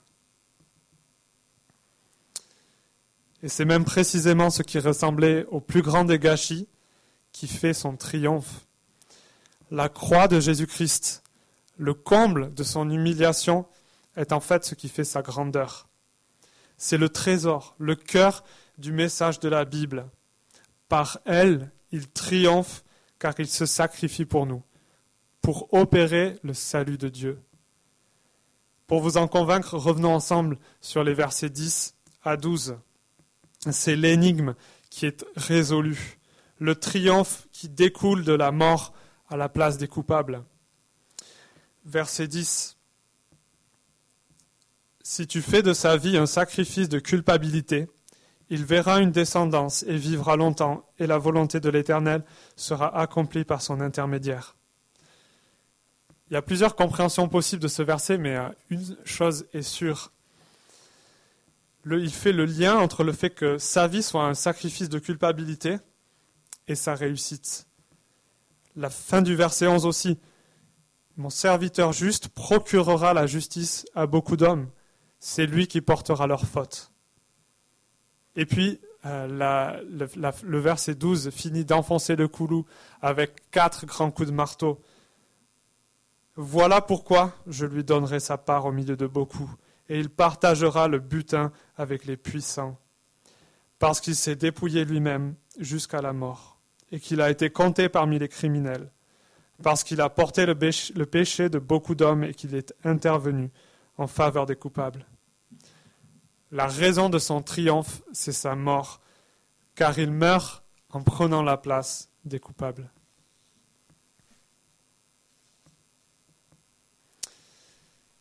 Et 3.44 3.50
c'est 3.50 3.66
même 3.66 3.86
précisément 3.86 4.50
ce 4.50 4.64
qui 4.64 4.80
ressemblait 4.80 5.46
au 5.52 5.62
plus 5.62 5.82
grand 5.82 6.06
des 6.06 6.20
gâchis 6.20 6.68
qui 7.32 7.48
fait 7.48 7.74
son 7.74 7.96
triomphe. 7.96 8.66
La 9.70 9.90
croix 9.90 10.28
de 10.28 10.40
Jésus-Christ, 10.40 11.24
le 11.78 11.94
comble 11.94 12.54
de 12.54 12.64
son 12.64 12.90
humiliation, 12.90 13.66
est 14.16 14.32
en 14.32 14.40
fait 14.40 14.66
ce 14.66 14.76
qui 14.76 14.90
fait 14.90 15.04
sa 15.04 15.22
grandeur. 15.22 15.88
C'est 16.78 16.98
le 16.98 17.10
trésor, 17.10 17.76
le 17.78 17.96
cœur 17.96 18.44
du 18.78 18.92
message 18.92 19.40
de 19.40 19.50
la 19.50 19.66
Bible, 19.66 20.08
par 20.88 21.20
elle, 21.26 21.72
il 21.92 22.08
triomphe 22.08 22.84
car 23.20 23.34
il 23.40 23.48
se 23.48 23.66
sacrifie 23.66 24.26
pour 24.26 24.46
nous, 24.46 24.64
pour 25.42 25.74
opérer 25.74 26.38
le 26.44 26.54
salut 26.54 26.98
de 26.98 27.10
Dieu. 27.10 27.42
Pour 28.86 29.02
vous 29.02 29.18
en 29.18 29.28
convaincre, 29.28 29.76
revenons 29.78 30.14
ensemble 30.14 30.58
sur 30.82 31.04
les 31.04 31.14
versets 31.14 31.50
10 31.50 31.96
à 32.24 32.38
12. 32.38 32.78
C'est 33.72 33.96
l'énigme 33.96 34.56
qui 34.90 35.06
est 35.06 35.26
résolue, 35.36 36.20
le 36.60 36.76
triomphe 36.76 37.48
qui 37.52 37.70
découle 37.70 38.24
de 38.24 38.34
la 38.34 38.52
mort 38.52 38.94
à 39.30 39.38
la 39.38 39.50
place 39.50 39.78
des 39.78 39.88
coupables. 39.88 40.44
Verset 41.86 42.28
10. 42.28 42.78
Si 45.04 45.28
tu 45.28 45.42
fais 45.42 45.62
de 45.62 45.74
sa 45.74 45.96
vie 45.98 46.18
un 46.18 46.26
sacrifice 46.26 46.90
de 46.90 47.00
culpabilité, 47.00 47.88
il 48.50 48.64
verra 48.64 49.00
une 49.00 49.12
descendance 49.12 49.84
et 49.84 49.98
vivra 49.98 50.36
longtemps, 50.36 50.86
et 51.00 51.08
la 51.08 51.18
volonté 51.18 51.60
de 51.60 51.70
l'Éternel 51.70 52.24
sera 52.56 52.98
accomplie 52.98 53.44
par 53.44 53.62
son 53.62 53.82
intermédiaire. 53.82 54.56
Il 56.30 56.34
y 56.34 56.38
a 56.38 56.42
plusieurs 56.42 56.76
compréhensions 56.76 57.30
possibles 57.30 57.62
de 57.62 57.68
ce 57.68 57.82
verset, 57.84 58.18
mais 58.18 58.36
euh, 58.36 58.50
une 58.70 58.98
chose 59.06 59.48
est 59.54 59.62
sûre. 59.62 60.12
Il 61.96 62.12
fait 62.12 62.32
le 62.32 62.46
lien 62.46 62.78
entre 62.78 63.04
le 63.04 63.14
fait 63.14 63.30
que 63.30 63.58
sa 63.58 63.88
vie 63.88 64.04
soit 64.04 64.26
un 64.26 64.34
sacrifice 64.34 64.90
de 64.90 65.00
culpabilité 65.00 65.78
et 66.68 66.76
sa 66.76 66.96
réussite. 66.96 67.68
La 68.76 68.90
fin 68.90 69.22
du 69.22 69.36
verset 69.36 69.68
11 69.68 69.86
aussi. 69.86 70.20
Mon 71.16 71.30
serviteur 71.30 71.94
juste 71.94 72.28
procurera 72.28 73.14
la 73.14 73.26
justice 73.26 73.86
à 73.96 74.06
beaucoup 74.06 74.38
d'hommes. 74.38 74.70
C'est 75.20 75.48
lui 75.48 75.68
qui 75.68 75.82
portera 75.82 76.28
leurs 76.28 76.46
fautes. 76.46 76.92
Et 78.36 78.46
puis, 78.46 78.80
euh, 79.06 79.82
le, 80.44 80.60
verset 80.60 80.96
12 80.96 81.32
finit 81.32 81.66
d'enfoncer 81.66 82.16
le 82.16 82.28
coulou 82.28 82.66
avec 83.02 83.50
quatre 83.52 83.86
grands 83.86 84.12
coups 84.12 84.30
de 84.30 84.34
marteau. 84.34 84.80
Voilà 86.36 86.82
pourquoi 86.82 87.34
je 87.48 87.66
lui 87.66 87.84
donnerai 87.84 88.20
sa 88.20 88.38
part 88.38 88.66
au 88.66 88.72
milieu 88.72 88.96
de 88.96 89.08
beaucoup, 89.08 89.50
et 89.90 90.00
il 90.00 90.10
partagera 90.10 90.88
le 90.88 91.00
butin 91.00 91.52
avec 91.76 92.06
les 92.06 92.18
puissants, 92.18 92.80
parce 93.80 94.02
qu'il 94.02 94.16
s'est 94.16 94.36
dépouillé 94.36 94.86
lui-même 94.86 95.36
jusqu'à 95.60 96.02
la 96.02 96.14
mort, 96.14 96.60
et 96.92 97.00
qu'il 97.00 97.22
a 97.22 97.30
été 97.30 97.50
compté 97.50 97.90
parmi 97.90 98.20
les 98.20 98.28
criminels, 98.28 98.92
parce 99.64 99.84
qu'il 99.84 100.02
a 100.02 100.10
porté 100.10 100.46
le 100.46 101.06
péché 101.06 101.50
de 101.50 101.60
beaucoup 101.60 101.96
d'hommes 101.96 102.24
et 102.24 102.34
qu'il 102.34 102.54
est 102.56 102.74
intervenu 102.84 103.50
en 103.98 104.08
faveur 104.08 104.46
des 104.46 104.56
coupables. 104.56 105.06
La 106.52 106.68
raison 106.68 107.10
de 107.10 107.20
son 107.20 107.42
triomphe, 107.42 108.02
c'est 108.14 108.32
sa 108.32 108.56
mort, 108.56 109.02
car 109.76 109.98
il 110.00 110.12
meurt 110.12 110.64
en 110.92 111.02
prenant 111.04 111.44
la 111.44 111.58
place 111.58 112.10
des 112.24 112.40
coupables. 112.40 112.90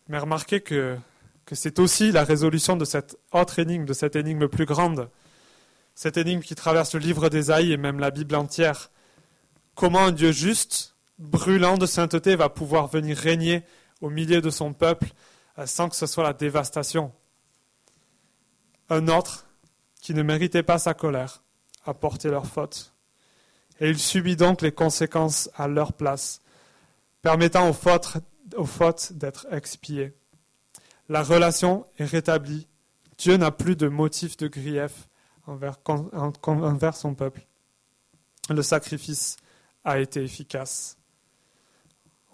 Mais 0.08 0.18
remarquez 0.18 0.60
que, 0.60 0.98
que 1.46 1.54
c'est 1.54 1.78
aussi 1.78 2.10
la 2.10 2.24
résolution 2.24 2.76
de 2.76 2.84
cette 2.84 3.16
autre 3.32 3.60
énigme, 3.60 3.86
de 3.86 3.92
cette 3.92 4.16
énigme 4.16 4.48
plus 4.48 4.66
grande, 4.66 5.08
cette 5.94 6.16
énigme 6.16 6.42
qui 6.42 6.56
traverse 6.56 6.92
le 6.94 7.00
livre 7.00 7.28
d'Ésaïe 7.28 7.72
et 7.72 7.76
même 7.76 8.00
la 8.00 8.10
Bible 8.10 8.34
entière. 8.34 8.90
Comment 9.76 10.06
un 10.06 10.12
Dieu 10.12 10.32
juste, 10.32 10.96
brûlant 11.18 11.78
de 11.78 11.86
sainteté, 11.86 12.34
va 12.34 12.48
pouvoir 12.48 12.88
venir 12.88 13.16
régner 13.16 13.62
au 14.00 14.10
milieu 14.10 14.40
de 14.40 14.50
son 14.50 14.72
peuple 14.72 15.06
euh, 15.58 15.66
sans 15.66 15.88
que 15.88 15.96
ce 15.96 16.06
soit 16.06 16.24
la 16.24 16.32
dévastation? 16.32 17.12
Un 18.90 19.08
autre 19.08 19.46
qui 20.02 20.14
ne 20.14 20.22
méritait 20.22 20.64
pas 20.64 20.78
sa 20.78 20.94
colère 20.94 21.42
à 21.84 21.94
porter 21.94 22.28
leurs 22.28 22.46
fautes. 22.46 22.92
Et 23.80 23.88
il 23.88 23.98
subit 23.98 24.36
donc 24.36 24.62
les 24.62 24.72
conséquences 24.72 25.48
à 25.54 25.68
leur 25.68 25.92
place, 25.92 26.40
permettant 27.22 27.68
aux 27.68 27.72
fautes, 27.72 28.16
aux 28.56 28.66
fautes 28.66 29.12
d'être 29.12 29.46
expiées. 29.52 30.14
La 31.08 31.22
relation 31.22 31.86
est 31.98 32.04
rétablie. 32.04 32.66
Dieu 33.18 33.36
n'a 33.36 33.50
plus 33.50 33.76
de 33.76 33.88
motif 33.88 34.36
de 34.36 34.48
grief 34.48 35.08
envers, 35.46 35.78
son 36.94 37.14
peuple. 37.14 37.46
Le 38.50 38.62
sacrifice 38.62 39.36
a 39.84 39.98
été 39.98 40.22
efficace. 40.22 40.98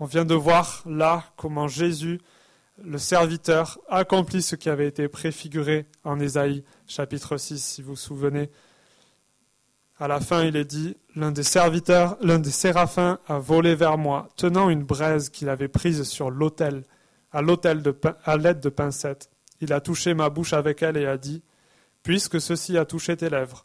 On 0.01 0.07
vient 0.07 0.25
de 0.25 0.35
voir 0.35 0.83
là 0.87 1.25
comment 1.37 1.69
Jésus, 1.69 2.21
le 2.83 2.99
serviteur, 2.99 3.79
accomplit 3.89 4.43
ce 4.43 4.57
qui 4.57 4.71
avait 4.71 4.89
été 4.89 5.07
préfiguré 5.09 5.87
en 6.03 6.19
Ésaïe 6.19 6.65
chapitre 6.87 7.37
6, 7.37 7.63
si 7.63 7.83
vous 7.83 7.91
vous 7.91 7.97
souvenez. 7.97 8.51
À 9.99 10.09
la 10.09 10.21
fin, 10.21 10.43
il 10.43 10.57
est 10.57 10.65
dit, 10.65 10.97
l'un 11.15 11.31
des 11.31 11.43
serviteurs, 11.43 12.17
l'un 12.21 12.39
des 12.39 12.51
séraphins 12.51 13.21
a 13.29 13.39
volé 13.39 13.75
vers 13.75 13.99
moi, 13.99 14.29
tenant 14.37 14.71
une 14.71 14.83
braise 14.83 15.29
qu'il 15.29 15.49
avait 15.49 15.69
prise 15.69 16.03
sur 16.05 16.31
l'autel, 16.31 16.85
à 17.33 17.43
l'aide 17.43 18.61
de 18.61 18.69
pincettes. 18.69 19.31
Il 19.61 19.73
a 19.73 19.81
touché 19.81 20.15
ma 20.15 20.29
bouche 20.31 20.53
avec 20.53 20.83
elle 20.83 20.97
et 20.97 21.07
a 21.07 21.17
dit, 21.17 21.43
Puisque 22.03 22.41
ceci 22.41 22.77
a 22.77 22.85
touché 22.85 23.17
tes 23.17 23.31
lèvres, 23.31 23.65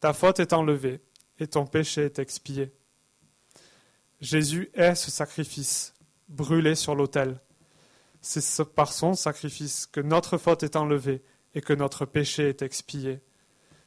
ta 0.00 0.12
faute 0.12 0.40
est 0.40 0.52
enlevée 0.52 1.00
et 1.40 1.48
ton 1.48 1.66
péché 1.66 2.04
est 2.04 2.18
expié. 2.18 2.72
Jésus 4.20 4.70
est 4.74 4.94
ce 4.94 5.10
sacrifice 5.10 5.94
brûlé 6.28 6.76
sur 6.76 6.94
l'autel. 6.94 7.40
C'est 8.20 8.64
par 8.64 8.92
son 8.92 9.14
sacrifice 9.14 9.86
que 9.86 10.00
notre 10.00 10.38
faute 10.38 10.62
est 10.62 10.76
enlevée 10.76 11.22
et 11.54 11.60
que 11.60 11.72
notre 11.72 12.06
péché 12.06 12.48
est 12.48 12.62
expié. 12.62 13.20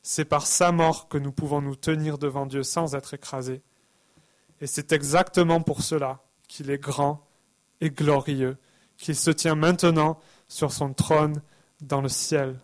C'est 0.01 0.25
par 0.25 0.45
sa 0.45 0.73
mort 0.73 1.07
que 1.07 1.17
nous 1.17 1.31
pouvons 1.31 1.61
nous 1.61 1.77
tenir 1.77 2.17
devant 2.17 2.45
Dieu 2.45 2.63
sans 2.63 2.95
être 2.95 3.13
écrasés. 3.13 3.61
Et 4.59 4.67
c'est 4.67 4.91
exactement 4.91 5.61
pour 5.61 5.81
cela 5.81 6.21
qu'il 6.47 6.69
est 6.69 6.77
grand 6.77 7.27
et 7.81 7.89
glorieux, 7.89 8.57
qu'il 8.97 9.15
se 9.15 9.31
tient 9.31 9.55
maintenant 9.55 10.19
sur 10.47 10.71
son 10.71 10.93
trône 10.93 11.41
dans 11.81 12.01
le 12.01 12.09
ciel. 12.09 12.59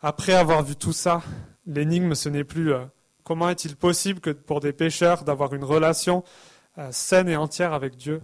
Après 0.00 0.34
avoir 0.34 0.62
vu 0.62 0.76
tout 0.76 0.92
ça, 0.92 1.22
l'énigme 1.66 2.14
ce 2.14 2.28
n'est 2.28 2.44
plus 2.44 2.72
euh, 2.72 2.84
Comment 3.26 3.48
est-il 3.48 3.74
possible 3.74 4.20
que 4.20 4.30
pour 4.30 4.60
des 4.60 4.72
pécheurs 4.72 5.24
d'avoir 5.24 5.52
une 5.52 5.64
relation 5.64 6.22
euh, 6.78 6.92
saine 6.92 7.28
et 7.28 7.34
entière 7.34 7.72
avec 7.72 7.96
Dieu? 7.96 8.22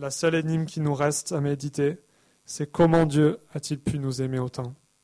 La 0.00 0.10
seule 0.10 0.34
énigme 0.34 0.64
qui 0.64 0.80
nous 0.80 0.94
reste 0.94 1.30
à 1.30 1.40
méditer, 1.40 2.00
c'est 2.44 2.68
comment 2.68 3.06
Dieu 3.06 3.38
a-t-il 3.54 3.78
pu 3.78 4.00
nous 4.00 4.20
aimer 4.20 4.40
autant? 4.40 4.74